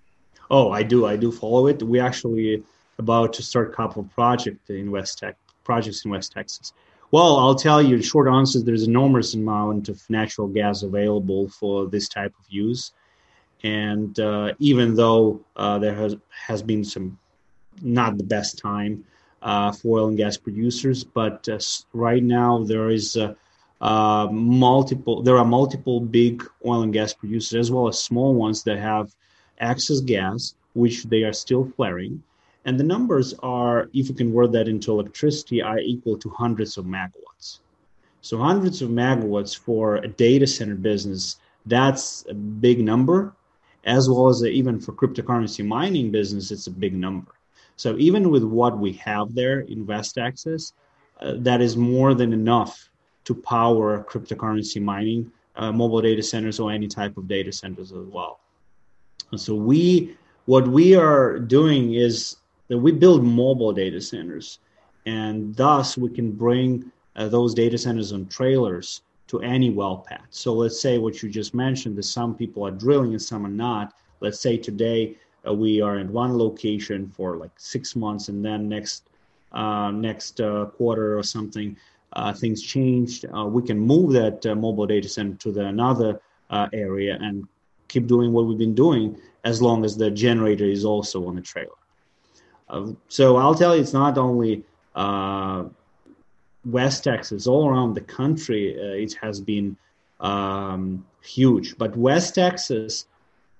[0.49, 1.05] Oh, I do.
[1.05, 1.83] I do follow it.
[1.83, 2.63] We actually
[2.97, 6.73] about to start a couple of projects in West Tech projects in West Texas.
[7.11, 11.87] Well, I'll tell you, short answer, there's an enormous amount of natural gas available for
[11.87, 12.91] this type of use.
[13.63, 17.17] And uh, even though uh, there has, has been some
[17.81, 19.05] not the best time
[19.41, 21.59] uh, for oil and gas producers, but uh,
[21.93, 23.33] right now there is uh,
[23.79, 28.63] uh, multiple, there are multiple big oil and gas producers as well as small ones
[28.63, 29.13] that have
[29.59, 32.23] excess gas, which they are still flaring
[32.67, 36.83] and the numbers are, if you convert that into electricity, are equal to hundreds of
[36.83, 37.59] megawatts.
[38.19, 43.33] So hundreds of megawatts for a data center business, that's a big number,
[43.85, 47.31] as well as even for cryptocurrency mining business, it's a big number.
[47.77, 50.33] So even with what we have there in West uh,
[51.21, 52.89] that is more than enough
[53.23, 58.05] to power cryptocurrency mining, uh, mobile data centers, or any type of data centers as
[58.07, 58.41] well.
[59.31, 62.37] And so we, what we are doing is
[62.67, 64.59] that we build mobile data centers,
[65.05, 70.21] and thus we can bring uh, those data centers on trailers to any well pad.
[70.29, 73.49] So let's say what you just mentioned that some people are drilling and some are
[73.49, 73.93] not.
[74.21, 78.69] Let's say today uh, we are in one location for like six months, and then
[78.69, 79.09] next
[79.51, 81.75] uh, next uh, quarter or something,
[82.13, 83.25] uh, things changed.
[83.35, 86.19] Uh, we can move that mobile data center to the another
[86.73, 87.47] area and
[87.87, 91.41] keep doing what we've been doing as long as the generator is also on the
[91.41, 91.79] trailer.
[92.69, 94.63] Uh, so I'll tell you, it's not only
[94.95, 95.65] uh,
[96.65, 99.77] West Texas, all around the country, uh, it has been
[100.19, 101.77] um, huge.
[101.77, 103.05] But West Texas,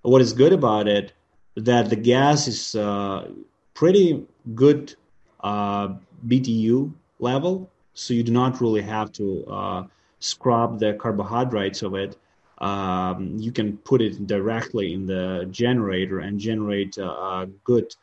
[0.02, 1.14] what is good about it,
[1.56, 3.30] that the gas is uh,
[3.74, 4.94] pretty good
[5.40, 5.90] uh,
[6.28, 9.88] BTU level, so you do not really have to
[10.20, 12.18] scrub the carbohydrates of it.
[12.60, 17.96] Um, you can put it directly in the generator and generate a good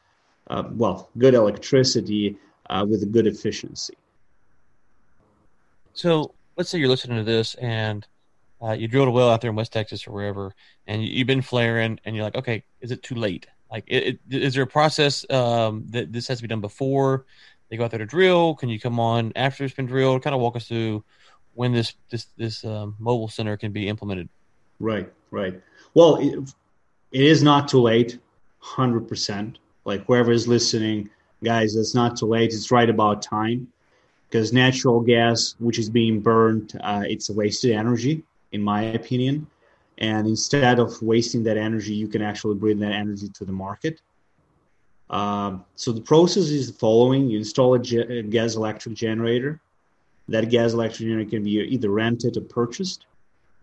[0.48, 2.36] uh, well, good electricity
[2.68, 3.94] uh, with a good efficiency.
[5.94, 8.06] So let's say you're listening to this and
[8.62, 10.54] uh, you drilled a well out there in West Texas or wherever,
[10.86, 13.46] and you, have been flaring, and you're like, okay, is it too late?
[13.70, 17.26] Like, it, it, is there a process um, that this has to be done before
[17.68, 18.54] they go out there to drill?
[18.54, 20.22] Can you come on after it's been drilled?
[20.22, 21.04] Kind of walk us through
[21.54, 24.28] when this this this um, mobile center can be implemented.
[24.80, 25.60] Right, right.
[25.94, 26.54] Well, it,
[27.12, 28.18] it is not too late,
[28.58, 31.10] hundred percent like whoever is listening,
[31.42, 32.52] guys, it's not too late.
[32.52, 33.68] It's right about time
[34.28, 38.22] because natural gas, which is being burned, uh, it's a wasted energy,
[38.52, 39.46] in my opinion.
[39.98, 44.00] And instead of wasting that energy, you can actually bring that energy to the market.
[45.10, 49.60] Um, so the process is the following: you install a, ge- a gas electric generator.
[50.28, 53.06] That gas electric generator can be either rented or purchased.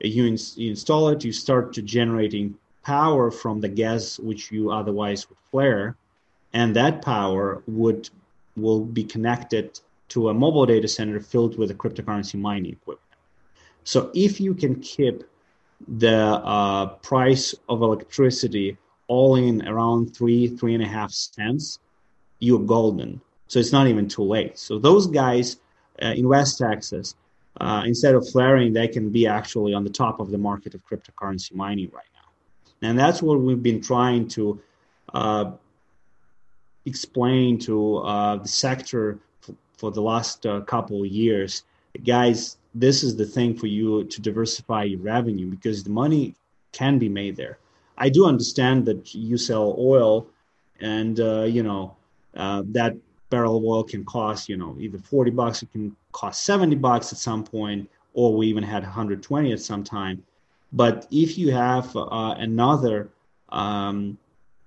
[0.08, 5.30] You, you install it, you start to generating power from the gas which you otherwise
[5.30, 5.95] would flare,
[6.54, 8.10] and that power would
[8.58, 9.80] will be connected
[10.10, 12.99] to a mobile data center filled with a cryptocurrency mining equipment.
[13.86, 15.24] So if you can keep
[15.88, 18.78] the uh, price of electricity
[19.08, 21.80] all in around three, three and a half cents,
[22.39, 23.22] you're golden.
[23.47, 24.58] So it's not even too late.
[24.60, 25.58] So those guys
[26.02, 27.16] uh, in West Texas,
[27.60, 30.86] uh, instead of flaring, they can be actually on the top of the market of
[30.86, 32.88] cryptocurrency mining right now.
[32.88, 34.62] And that's what we've been trying to
[35.14, 35.52] uh,
[36.86, 41.64] explain to uh, the sector for, for the last uh, couple of years.
[42.06, 46.36] Guys, this is the thing for you to diversify your revenue because the money
[46.72, 47.58] can be made there.
[47.97, 50.26] I do understand that you sell oil,
[50.80, 51.95] and uh, you know
[52.36, 52.95] uh, that
[53.32, 57.11] barrel of oil can cost you know either forty bucks, it can cost seventy bucks
[57.11, 60.23] at some point, or we even had 120 at some time.
[60.73, 63.09] But if you have uh, another
[63.49, 64.17] um,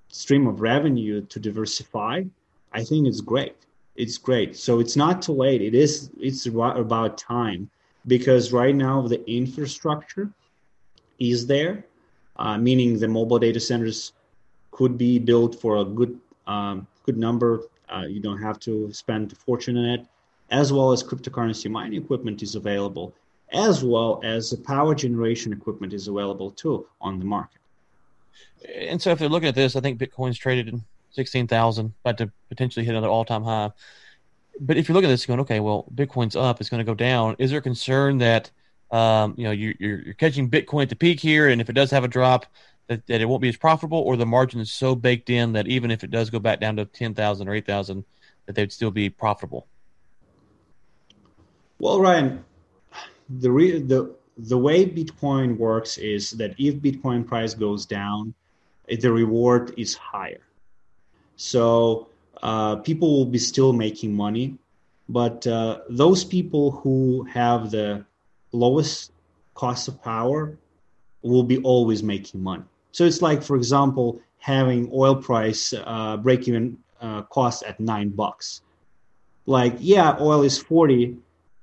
[0.09, 2.25] stream of revenue to diversify,
[2.73, 3.57] I think it's great.
[3.97, 4.57] It's great.
[4.57, 5.63] So it's not too late.
[5.63, 6.11] It is.
[6.19, 7.71] It's about time
[8.07, 10.31] because right now the infrastructure
[11.19, 11.85] is there,
[12.37, 14.13] uh, meaning the mobile data centers
[14.73, 17.63] could be built for a good um, good number.
[17.89, 20.07] Uh, you don't have to spend a fortune on it,
[20.51, 23.15] as well as cryptocurrency mining equipment is available,
[23.53, 27.61] as well as the power generation equipment is available too on the market.
[28.77, 32.19] And so, if they're looking at this, I think Bitcoin's traded in sixteen thousand, about
[32.19, 33.71] to potentially hit another all-time high
[34.61, 36.95] but if you're looking at this going, okay, well, Bitcoin's up, it's going to go
[36.95, 37.37] down.
[37.39, 38.51] Is there concern that
[38.91, 41.75] um, you know you, you're, you're catching Bitcoin at the peak here, and if it
[41.75, 42.47] does have a drop,
[42.89, 45.67] that, that it won't be as profitable, or the margin is so baked in that
[45.67, 48.05] even if it does go back down to ten thousand or eight thousand,
[48.47, 49.67] that they'd still be profitable?
[51.79, 52.45] Well, Ryan,
[53.29, 58.35] the re- the the way Bitcoin works is that if Bitcoin price goes down,
[58.89, 60.41] the reward is higher.
[61.37, 62.09] So
[62.43, 64.59] uh, people will be still making money,
[65.09, 68.05] but uh, those people who have the
[68.53, 69.13] lowest
[69.55, 70.57] cost of power
[71.23, 72.65] will be always making money.
[72.95, 78.11] So it's like, for example, having oil price uh, break even uh, cost at nine
[78.11, 78.63] bucks.
[79.47, 81.17] Like, yeah, oil is 40,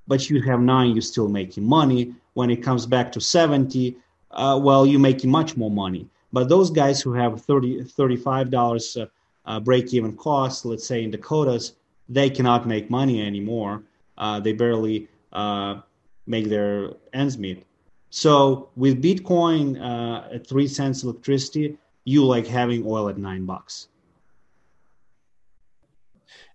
[0.10, 2.14] but you have nine, you're still making money.
[2.34, 3.96] When it comes back to 70,
[4.32, 6.06] uh, well, you're making much more money.
[6.34, 9.08] But those guys who have 30, $35
[9.46, 11.76] uh, break even costs, let's say in Dakotas,
[12.10, 13.84] they cannot make money anymore.
[14.18, 15.80] Uh, they barely uh,
[16.28, 17.66] make their ends meet.
[18.12, 23.88] So with Bitcoin uh, at three cents electricity, you like having oil at nine bucks.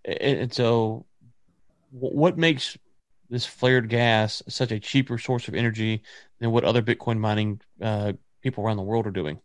[0.04, 1.04] And so,
[1.90, 2.76] what makes
[3.28, 6.02] this flared gas such a cheaper source of energy
[6.38, 9.40] than what other Bitcoin mining uh, people around the world are doing?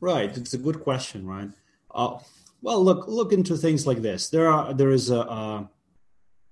[0.00, 1.48] Right, it's a good question, right?
[1.94, 2.18] Uh,
[2.60, 4.28] well, look look into things like this.
[4.28, 5.70] There are there is a, a,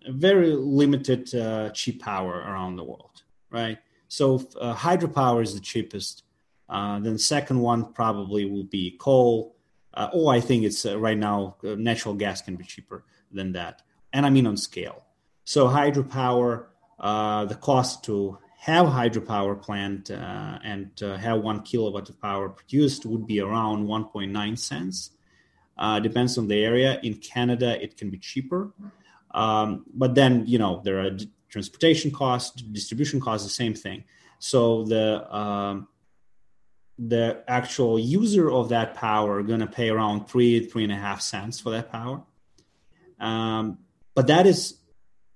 [0.09, 3.79] very limited uh, cheap power around the world, right?
[4.09, 6.25] So uh, hydropower is the cheapest.
[6.69, 9.57] Uh, then the second one probably will be coal.
[9.95, 13.53] Uh, or I think it's uh, right now uh, natural gas can be cheaper than
[13.53, 13.83] that,
[14.13, 15.05] and I mean on scale.
[15.45, 16.67] So hydropower,
[16.99, 23.41] the cost to have hydropower plant and have one kilowatt of power produced would be
[23.41, 25.11] around 1.9 cents
[25.79, 26.99] uh, depends on the area.
[27.03, 28.73] In Canada, it can be cheaper,
[29.31, 31.17] um, but then you know there are
[31.49, 34.05] transportation costs, distribution costs, the same thing.
[34.39, 35.89] So the um,
[36.99, 41.21] the actual user of that power going to pay around three three and a half
[41.21, 42.23] cents for that power,
[43.21, 43.79] um,
[44.15, 44.79] but that is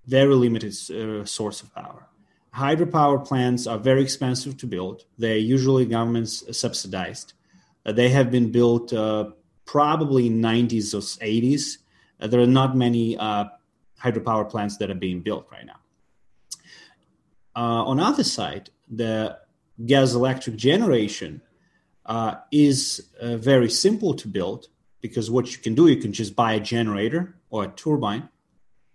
[0.06, 2.08] very limited uh, source of power.
[2.54, 5.04] Hydropower plants are very expensive to build.
[5.16, 7.32] They're usually governments subsidized.
[7.86, 9.30] Uh, they have been built uh,
[9.64, 11.78] probably 90s or 80s.
[12.20, 13.44] Uh, there are not many uh,
[14.00, 15.81] hydropower plants that are being built right now.
[17.54, 19.38] Uh, on other side, the
[19.84, 21.42] gas electric generation
[22.06, 24.68] uh, is uh, very simple to build
[25.00, 28.28] because what you can do, you can just buy a generator or a turbine,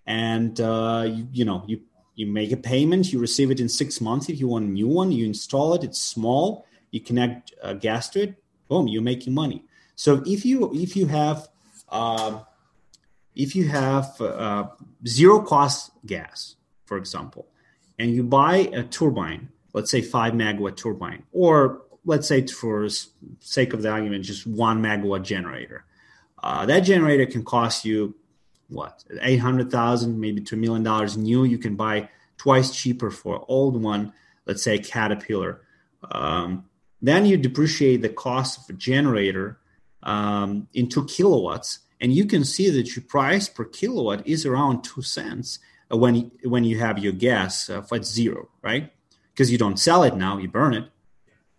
[0.05, 1.81] and uh, you, you know you
[2.15, 4.27] you make a payment, you receive it in six months.
[4.27, 5.83] If you want a new one, you install it.
[5.83, 6.65] It's small.
[6.89, 8.35] You connect gas to it.
[8.67, 9.63] Boom, you're making money.
[9.95, 11.47] So if you if you have
[11.89, 12.39] uh,
[13.35, 14.69] if you have uh,
[15.07, 16.55] zero cost gas,
[16.85, 17.47] for example,
[17.99, 22.87] and you buy a turbine, let's say five megawatt turbine, or let's say for
[23.39, 25.85] sake of the argument, just one megawatt generator,
[26.43, 28.15] uh, that generator can cost you
[28.69, 31.43] what eight hundred thousand, maybe two million dollars new.
[31.43, 34.13] You can buy twice cheaper for old one
[34.47, 35.61] let's say Caterpillar.
[36.09, 36.65] Um,
[37.01, 39.59] then you depreciate the cost of a generator
[40.01, 45.01] um, into kilowatts, and you can see that your price per kilowatt is around two
[45.01, 45.59] cents
[45.89, 48.91] when when you have your gas uh, at zero, right?
[49.33, 50.89] Because you don't sell it now, you burn it.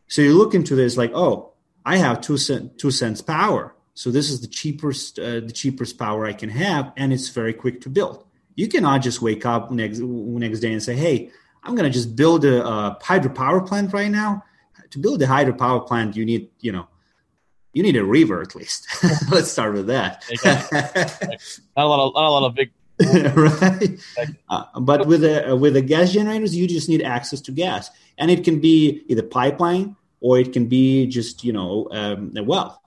[0.08, 1.52] So you look into this like, oh,
[1.84, 5.98] I have two cent two cents power, so this is the cheapest uh, the cheapest
[5.98, 8.24] power I can have, and it's very quick to build.
[8.54, 11.30] You cannot just wake up next next day and say, hey,
[11.62, 14.44] I'm going to just build a, a hydropower plant right now.
[14.90, 16.88] To build a hydropower plant, you need you know
[17.72, 18.86] you need a river at least.
[19.30, 20.24] Let's start with that.
[20.44, 22.70] not a lot of not a lot of big
[23.36, 23.98] right?
[24.48, 28.30] Uh, but with a with the gas generators, you just need access to gas, and
[28.30, 32.82] it can be either pipeline or it can be just you know um, a well.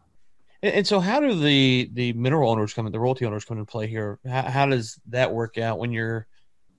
[0.62, 3.58] And, and, so, how do the the mineral owners come in, the royalty owners come
[3.58, 4.20] into play here?
[4.28, 6.28] How, how, does that work out when you're,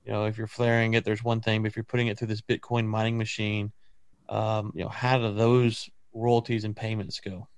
[0.05, 2.29] you know, if you're flaring it, there's one thing, but if you're putting it through
[2.29, 3.73] this Bitcoin mining machine,
[4.29, 7.49] um, you know, how do those royalties and payments go?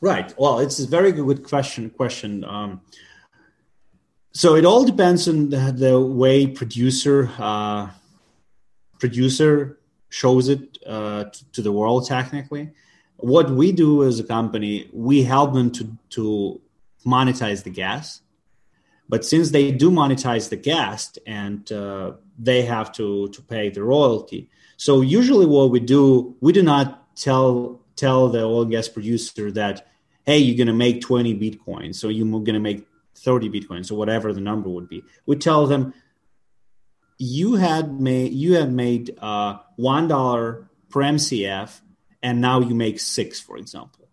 [0.00, 0.32] Right.
[0.38, 1.90] Well, it's a very good question.
[1.90, 2.44] Question.
[2.44, 2.80] Um,
[4.34, 7.88] so it all depends on the, the way producer uh,
[8.98, 9.78] producer
[10.08, 12.06] shows it uh, to, to the world.
[12.06, 12.70] Technically,
[13.16, 16.60] what we do as a company, we help them to to
[17.06, 18.20] monetize the gas.
[19.08, 23.84] But since they do monetize the gas and uh, they have to to pay the
[23.84, 28.88] royalty, so usually what we do, we do not tell tell the oil and gas
[28.88, 29.86] producer that,
[30.26, 33.94] hey, you're going to make 20 bitcoins, so you're going to make 30 bitcoins or
[33.94, 35.94] whatever the number would be we tell them
[37.18, 41.80] you had made you have made uh, one dollar per mcf
[42.22, 44.08] and now you make six for example.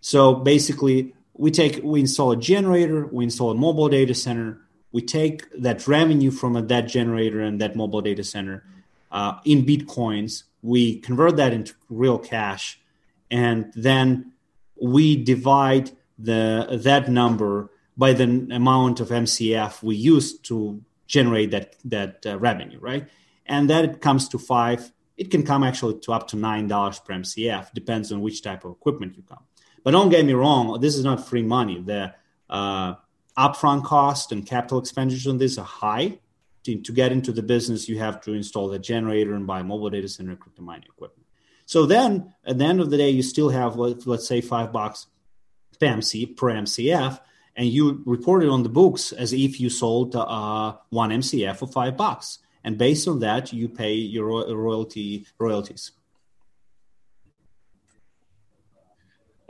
[0.00, 4.60] So basically we take we install a generator we install a mobile data center
[4.92, 8.64] we take that revenue from that generator and that mobile data center
[9.10, 12.80] uh, in bitcoins we convert that into real cash
[13.30, 14.32] and then
[14.80, 21.76] we divide the that number by the amount of MCF we use to generate that
[21.84, 23.08] that uh, revenue, right?
[23.46, 24.92] And that it comes to five.
[25.16, 28.64] It can come actually to up to nine dollars per MCF, depends on which type
[28.64, 29.44] of equipment you come.
[29.84, 31.82] But don't get me wrong, this is not free money.
[31.82, 32.14] The
[32.48, 32.94] uh,
[33.36, 36.18] upfront cost and capital expenditures on this are high.
[36.64, 39.90] To, to get into the business, you have to install the generator and buy mobile
[39.90, 41.26] data center crypto mining equipment.
[41.66, 45.08] So then, at the end of the day, you still have let's say five bucks
[45.80, 47.18] per MC per MCF
[47.56, 51.66] and you report it on the books as if you sold uh, one MCF for
[51.66, 55.92] five bucks, and based on that, you pay your royalty royalties.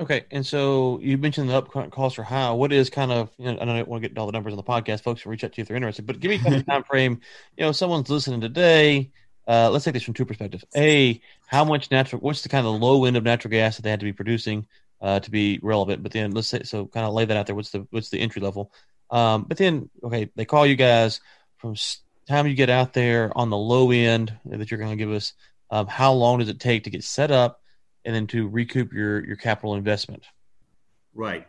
[0.03, 2.51] Okay, and so you mentioned the upfront costs are high.
[2.51, 3.31] What is kind of?
[3.39, 5.03] You know, I don't want to get all the numbers on the podcast.
[5.03, 6.07] Folks can reach out to you if they're interested.
[6.07, 7.21] But give me kind of time frame.
[7.57, 9.13] You know, someone's listening today.
[9.47, 10.65] Uh, let's take this from two perspectives.
[10.77, 12.21] A, how much natural?
[12.21, 14.67] What's the kind of low end of natural gas that they had to be producing?
[15.03, 16.03] Uh, to be relevant.
[16.03, 17.57] But then let's say so kind of lay that out there.
[17.57, 18.73] What's the what's the entry level?
[19.11, 21.21] Um, but then okay, they call you guys
[21.59, 21.75] from
[22.29, 25.35] time you get out there on the low end that you're going to give us.
[25.71, 27.61] Um, how long does it take to get set up
[28.05, 30.25] and then to recoup your your capital investment?
[31.15, 31.47] Right.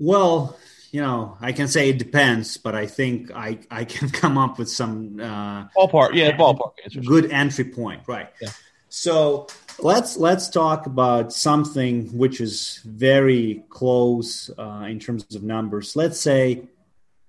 [0.00, 0.56] Well,
[0.90, 4.58] you know, I can say it depends, but I think I I can come up
[4.58, 6.14] with some uh, ballpark.
[6.14, 7.06] Yeah, ballpark answers.
[7.06, 8.02] Good entry point.
[8.06, 8.30] Right.
[8.40, 8.50] Yeah.
[8.88, 9.48] So
[9.80, 15.96] let's let's talk about something which is very close uh, in terms of numbers.
[15.96, 16.64] Let's say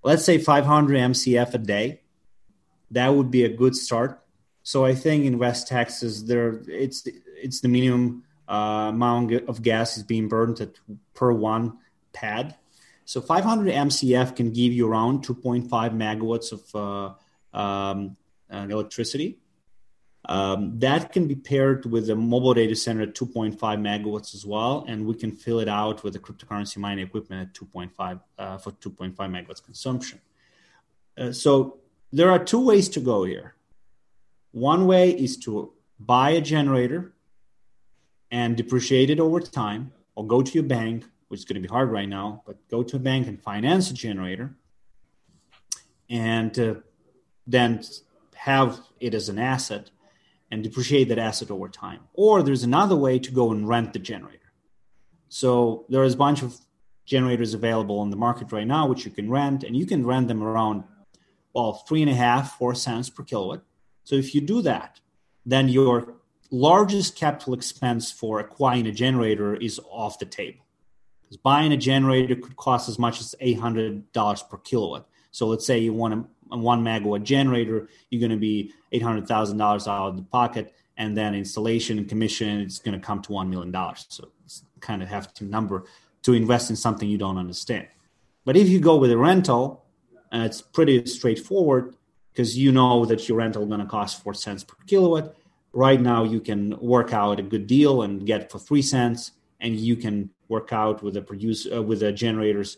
[0.04, 2.02] let's say 500 MCF a day.
[2.92, 4.22] That would be a good start.
[4.64, 7.08] So I think in West Texas, there it's
[7.42, 10.72] it's the minimum uh, amount of gas is being burned at,
[11.14, 11.78] per one
[12.14, 12.56] pad.
[13.06, 18.18] So 500 MCF can give you around 2.5 megawatts of uh, um,
[18.52, 19.40] uh, electricity
[20.26, 24.86] um, that can be paired with a mobile data center at 2.5 megawatts as well,
[24.88, 28.72] and we can fill it out with the cryptocurrency mining equipment at 2.5 uh, for
[28.72, 30.20] 2.5 megawatts consumption.
[31.18, 31.78] Uh, so
[32.12, 33.56] there are two ways to go here.
[34.52, 37.14] One way is to buy a generator
[38.32, 41.72] and depreciate it over time, or go to your bank, which is going to be
[41.72, 44.54] hard right now, but go to a bank and finance a generator,
[46.10, 46.76] and uh,
[47.48, 47.82] then
[48.36, 49.90] have it as an asset
[50.52, 52.02] and depreciate that asset over time.
[52.14, 54.52] Or there's another way to go and rent the generator.
[55.30, 56.58] So there is a bunch of
[57.06, 60.28] generators available on the market right now, which you can rent, and you can rent
[60.28, 60.84] them around,
[61.54, 63.62] well, three and a half, four cents per kilowatt.
[64.04, 65.00] So if you do that,
[65.46, 66.16] then your
[66.52, 70.66] largest capital expense for acquiring a generator is off the table.
[71.22, 75.08] Because buying a generator could cost as much as $800 per kilowatt.
[75.32, 79.02] So let's say you want to a one megawatt generator, you're going to be eight
[79.02, 83.06] hundred thousand dollars out of the pocket, and then installation and commission, it's going to
[83.06, 84.06] come to one million dollars.
[84.10, 85.86] So it's kind of hefty number
[86.24, 87.88] to invest in something you don't understand.
[88.46, 89.86] But if you go with a rental,
[90.32, 91.96] it's pretty straightforward
[92.32, 95.36] because you know that your rental is going to cost four cents per kilowatt.
[95.72, 99.76] Right now, you can work out a good deal and get for three cents, and
[99.76, 102.78] you can work out with the produce uh, with the generators,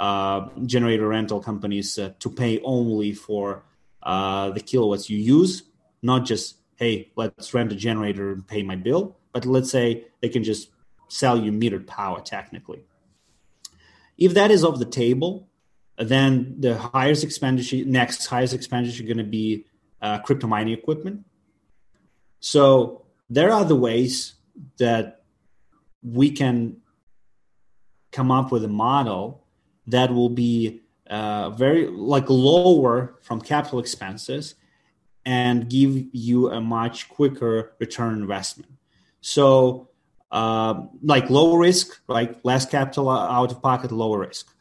[0.00, 3.62] uh, generator rental companies uh, to pay only for
[4.02, 5.64] uh, the kilowatts you use,
[6.00, 10.30] not just hey, let's rent a generator and pay my bill, but let's say they
[10.30, 10.70] can just
[11.08, 12.82] sell you metered power technically.
[14.16, 15.46] If that is off the table,
[15.98, 19.66] then the highest expenditure, next highest expenditure, is going to be
[20.00, 21.26] uh, crypto mining equipment.
[22.40, 24.36] So there are the ways
[24.78, 25.24] that
[26.02, 26.78] we can
[28.12, 29.44] come up with a model
[29.86, 34.54] that will be uh, very like lower from capital expenses
[35.26, 38.70] and give you a much quicker return investment.
[39.20, 39.88] So,
[40.30, 44.54] uh, like low risk, like less capital out of pocket, lower risk.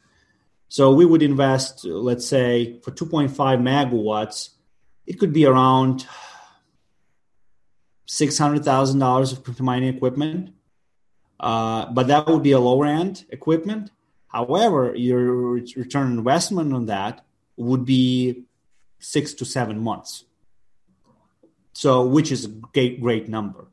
[0.68, 4.50] So we would invest, let's say, for 2.5 megawatts,
[5.08, 6.06] it could be around
[8.08, 10.54] $600,000 of mining equipment.
[11.40, 13.92] Uh, but that would be a lower end equipment.
[14.30, 17.26] However, your return investment on that
[17.58, 18.46] would be
[19.00, 20.26] six to seven months.
[21.74, 23.68] So, which is a great, great number.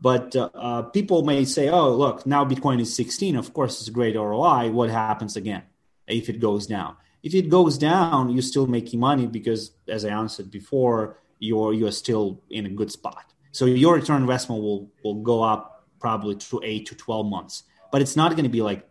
[0.00, 3.36] But uh, people may say, oh, look, now Bitcoin is 16.
[3.36, 4.70] Of course, it's a great ROI.
[4.70, 5.62] What happens again?
[6.06, 6.96] if it goes down.
[7.22, 11.92] If it goes down, you're still making money because, as I answered before, you're you're
[11.92, 13.24] still in a good spot.
[13.52, 18.00] So your return investment will will go up probably to eight to twelve months, but
[18.00, 18.88] it's not going to be like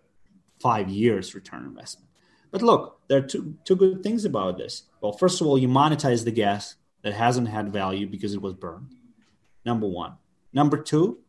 [0.65, 2.09] five years return investment.
[2.49, 4.73] But look, there are two two good things about this.
[4.99, 6.63] Well, first of all, you monetize the gas
[7.03, 8.91] that hasn't had value because it was burned.
[9.63, 10.13] Number one.
[10.59, 11.19] Number two,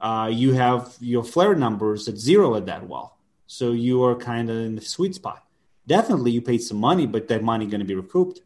[0.00, 3.08] uh, you have your flare numbers at zero at that well.
[3.46, 5.40] So you are kind of in the sweet spot.
[5.86, 8.40] Definitely, you paid some money, but that money going to be recouped.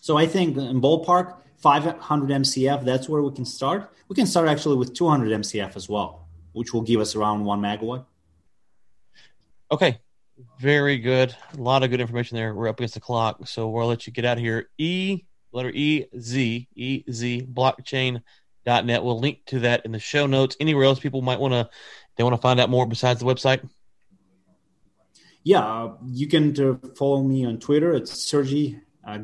[0.00, 1.26] So I think in ballpark,
[1.56, 3.92] 500 MCF, that's where we can start.
[4.08, 7.60] We can start actually with 200 MCF as well, which will give us around one
[7.60, 8.04] megawatt.
[9.72, 10.00] Okay,
[10.58, 11.34] very good.
[11.54, 12.54] A lot of good information there.
[12.54, 14.68] We're up against the clock, so we'll let you get out of here.
[14.78, 19.04] E letter E Z E Z blockchain.net.
[19.04, 20.56] We'll link to that in the show notes.
[20.60, 21.68] Anywhere else people might want to
[22.16, 23.68] they want to find out more besides the website?
[25.42, 27.94] yeah, uh, you can uh, follow me on Twitter.
[27.94, 29.18] It's Sergey uh,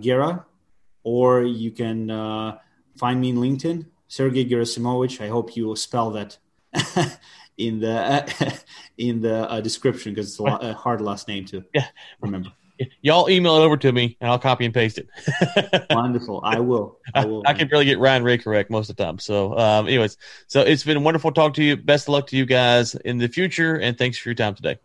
[1.03, 2.59] or you can uh,
[2.97, 5.20] find me in LinkedIn, Sergey Gerasimovich.
[5.20, 6.38] I hope you spell that
[7.59, 8.61] in the
[8.99, 11.89] in the uh, description because it's a, lot, a, hard last name to yeah.
[12.21, 12.51] remember.
[13.01, 15.09] Y'all email it over to me, and I'll copy and paste it.
[15.91, 16.43] Wonderful.
[16.45, 16.99] I will.
[17.15, 17.43] I will.
[17.47, 19.19] I, I can barely get Ryan Ray correct most of the time.
[19.19, 21.77] So, um, anyways, so it's been wonderful talking to you.
[21.79, 24.79] Best of luck to you guys in the future, and thanks for your time today.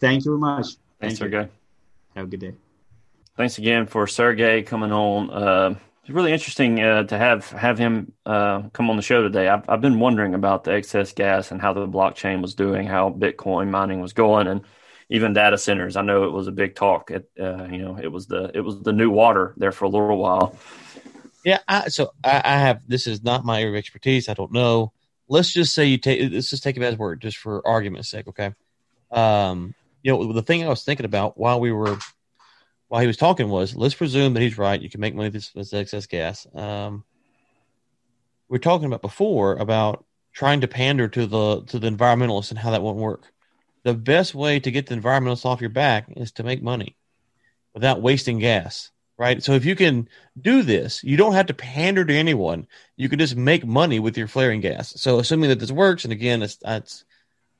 [0.00, 0.66] Thank you very much.
[1.00, 1.48] Thanks, Thank Sergey.
[2.16, 2.54] Have a good day.
[3.36, 5.30] Thanks again for Sergey coming on.
[5.30, 5.74] Uh,
[6.08, 9.46] it's really interesting uh, to have have him uh, come on the show today.
[9.46, 13.10] I've, I've been wondering about the excess gas and how the blockchain was doing, how
[13.10, 14.62] Bitcoin mining was going, and
[15.10, 15.96] even data centers.
[15.96, 17.10] I know it was a big talk.
[17.10, 19.90] It, uh, you know, it was the it was the new water there for a
[19.90, 20.56] little while.
[21.44, 24.30] Yeah, I, so I, I, have this is not my area of expertise.
[24.30, 24.94] I don't know.
[25.28, 28.28] Let's just say you take let's just take it as word, just for argument's sake.
[28.28, 28.54] Okay.
[29.10, 31.98] Um, you know, the thing I was thinking about while we were
[32.88, 34.80] while he was talking was let's presume that he's right.
[34.80, 36.46] You can make money with this, excess gas.
[36.54, 37.04] Um,
[38.48, 42.58] we are talking about before about trying to pander to the to the environmentalists and
[42.58, 43.30] how that won't work.
[43.84, 46.96] The best way to get the environmentalists off your back is to make money
[47.74, 49.42] without wasting gas, right?
[49.42, 50.08] So if you can
[50.40, 52.66] do this, you don't have to pander to anyone.
[52.96, 55.00] You can just make money with your flaring gas.
[55.00, 57.04] So assuming that this works, and again, it's, it's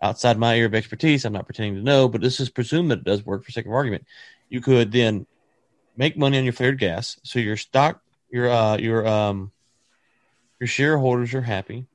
[0.03, 1.24] outside my area of expertise.
[1.24, 3.66] I'm not pretending to know, but this is presumed that it does work for sake
[3.66, 4.07] of argument.
[4.49, 5.27] You could then
[5.97, 9.53] make money on your flared gas, so your stock, your uh, your um,
[10.61, 11.87] your shareholders are happy.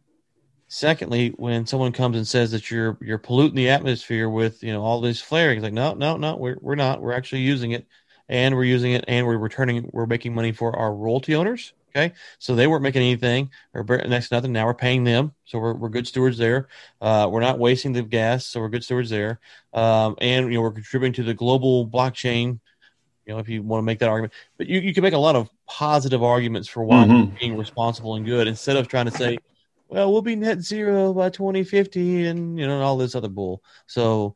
[0.68, 4.84] Secondly, when someone comes and says that you're you're polluting the atmosphere with you know
[4.84, 7.02] all this flaring, it's like no, no, no, we're we're not.
[7.02, 7.88] We're actually using it,
[8.30, 9.90] and we're using it, and we're returning.
[9.94, 14.30] We're making money for our royalty owners Okay, so they weren't making anything or next
[14.30, 14.52] to nothing.
[14.52, 16.68] Now we're paying them, so we're, we're good stewards there.
[17.00, 19.40] Uh, we're not wasting the gas, so we're good stewards there.
[19.74, 22.60] Um, and you know we're contributing to the global blockchain.
[23.28, 25.20] You know, if you want to make that argument, but you, you can make a
[25.20, 27.32] lot of positive arguments for why mm-hmm.
[27.32, 29.38] we're being responsible and good instead of trying to say,
[29.88, 33.62] well, we'll be net zero by 2050 and you know all this other bull.
[33.86, 34.36] So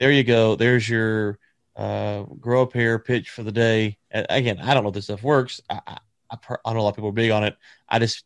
[0.00, 0.56] there you go.
[0.56, 1.38] There's your
[1.76, 3.98] uh, grow up pair, pitch for the day.
[4.10, 5.60] again, I don't know if this stuff works.
[5.70, 5.98] I,
[6.30, 7.56] I, know a lot of people are big on it.
[7.88, 8.24] I just,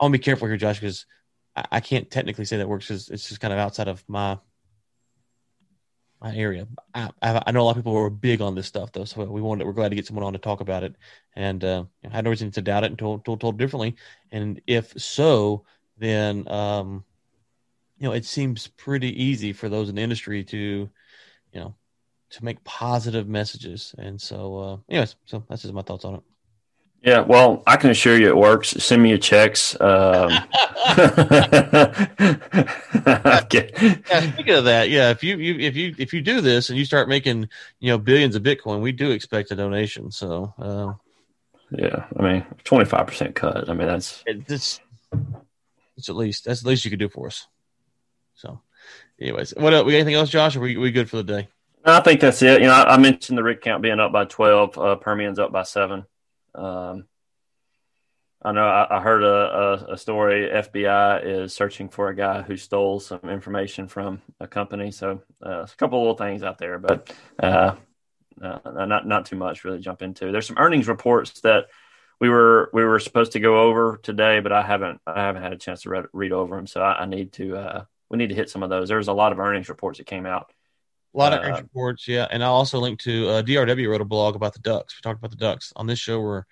[0.00, 1.06] I want to be careful here, Josh, because
[1.54, 4.38] I, I can't technically say that works because it's just kind of outside of my
[6.20, 6.66] my area.
[6.94, 9.40] I, I, know a lot of people were big on this stuff though, so we
[9.40, 10.96] wanted we're glad to get someone on to talk about it,
[11.34, 13.96] and uh, I had no reason to doubt it until told, told differently.
[14.32, 15.64] And if so,
[15.98, 17.04] then um,
[17.98, 20.56] you know it seems pretty easy for those in the industry to,
[21.52, 21.74] you know,
[22.30, 23.94] to make positive messages.
[23.98, 26.22] And so, uh, anyways, so that's just my thoughts on it.
[27.06, 28.70] Yeah, well, I can assure you it works.
[28.70, 29.80] Send me your checks.
[29.80, 30.28] Um,
[33.46, 33.70] okay.
[34.10, 36.76] yeah, speaking of that, yeah, if you, you if you if you do this and
[36.76, 37.48] you start making
[37.78, 40.10] you know billions of Bitcoin, we do expect a donation.
[40.10, 40.94] So uh,
[41.70, 43.70] yeah, I mean twenty five percent cut.
[43.70, 44.80] I mean that's it's
[45.96, 47.46] it's at least that's the least you could do for us.
[48.34, 48.60] So,
[49.20, 50.56] anyways, what else, anything else, Josh?
[50.56, 51.48] Or are we we good for the day?
[51.84, 52.62] I think that's it.
[52.62, 54.76] You know, I, I mentioned the rig count being up by twelve.
[54.76, 56.04] Uh, Permian's up by seven.
[56.56, 57.04] Um,
[58.42, 60.48] I know I, I heard a, a, a, story.
[60.52, 64.90] FBI is searching for a guy who stole some information from a company.
[64.90, 67.74] So uh, a couple little things out there, but uh,
[68.40, 70.30] uh, not not too much really jump into.
[70.32, 71.66] There's some earnings reports that
[72.20, 75.52] we were we were supposed to go over today, but I haven't I haven't had
[75.52, 76.66] a chance to read, read over them.
[76.66, 78.88] So I, I need to uh, we need to hit some of those.
[78.88, 80.52] There's a lot of earnings reports that came out.
[81.16, 84.04] A lot of uh, reports, yeah, and I'll also link to uh, DRW wrote a
[84.04, 84.94] blog about the ducks.
[84.96, 86.20] We talked about the ducks on this show.
[86.20, 86.44] We're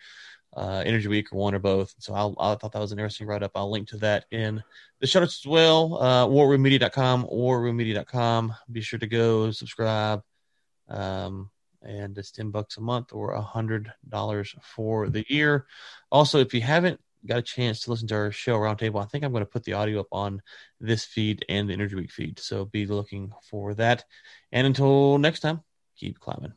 [0.57, 1.95] uh, Energy Week or one or both.
[1.99, 3.53] So I'll, i thought that was an interesting write up.
[3.55, 4.63] I'll link to that in
[5.01, 5.99] the show notes as well.
[6.01, 8.55] Uh, warroommedia.com, warroommedia.com.
[8.71, 10.23] Be sure to go subscribe.
[10.89, 11.51] Um,
[11.83, 15.67] and it's 10 bucks a month or a hundred dollars for the year.
[16.11, 19.25] Also, if you haven't got a chance to listen to our show roundtable, I think
[19.25, 20.43] I'm going to put the audio up on
[20.81, 22.39] this feed and the Energy Week feed.
[22.39, 24.05] So be looking for that.
[24.53, 25.63] And until next time,
[25.97, 26.53] keep climbing.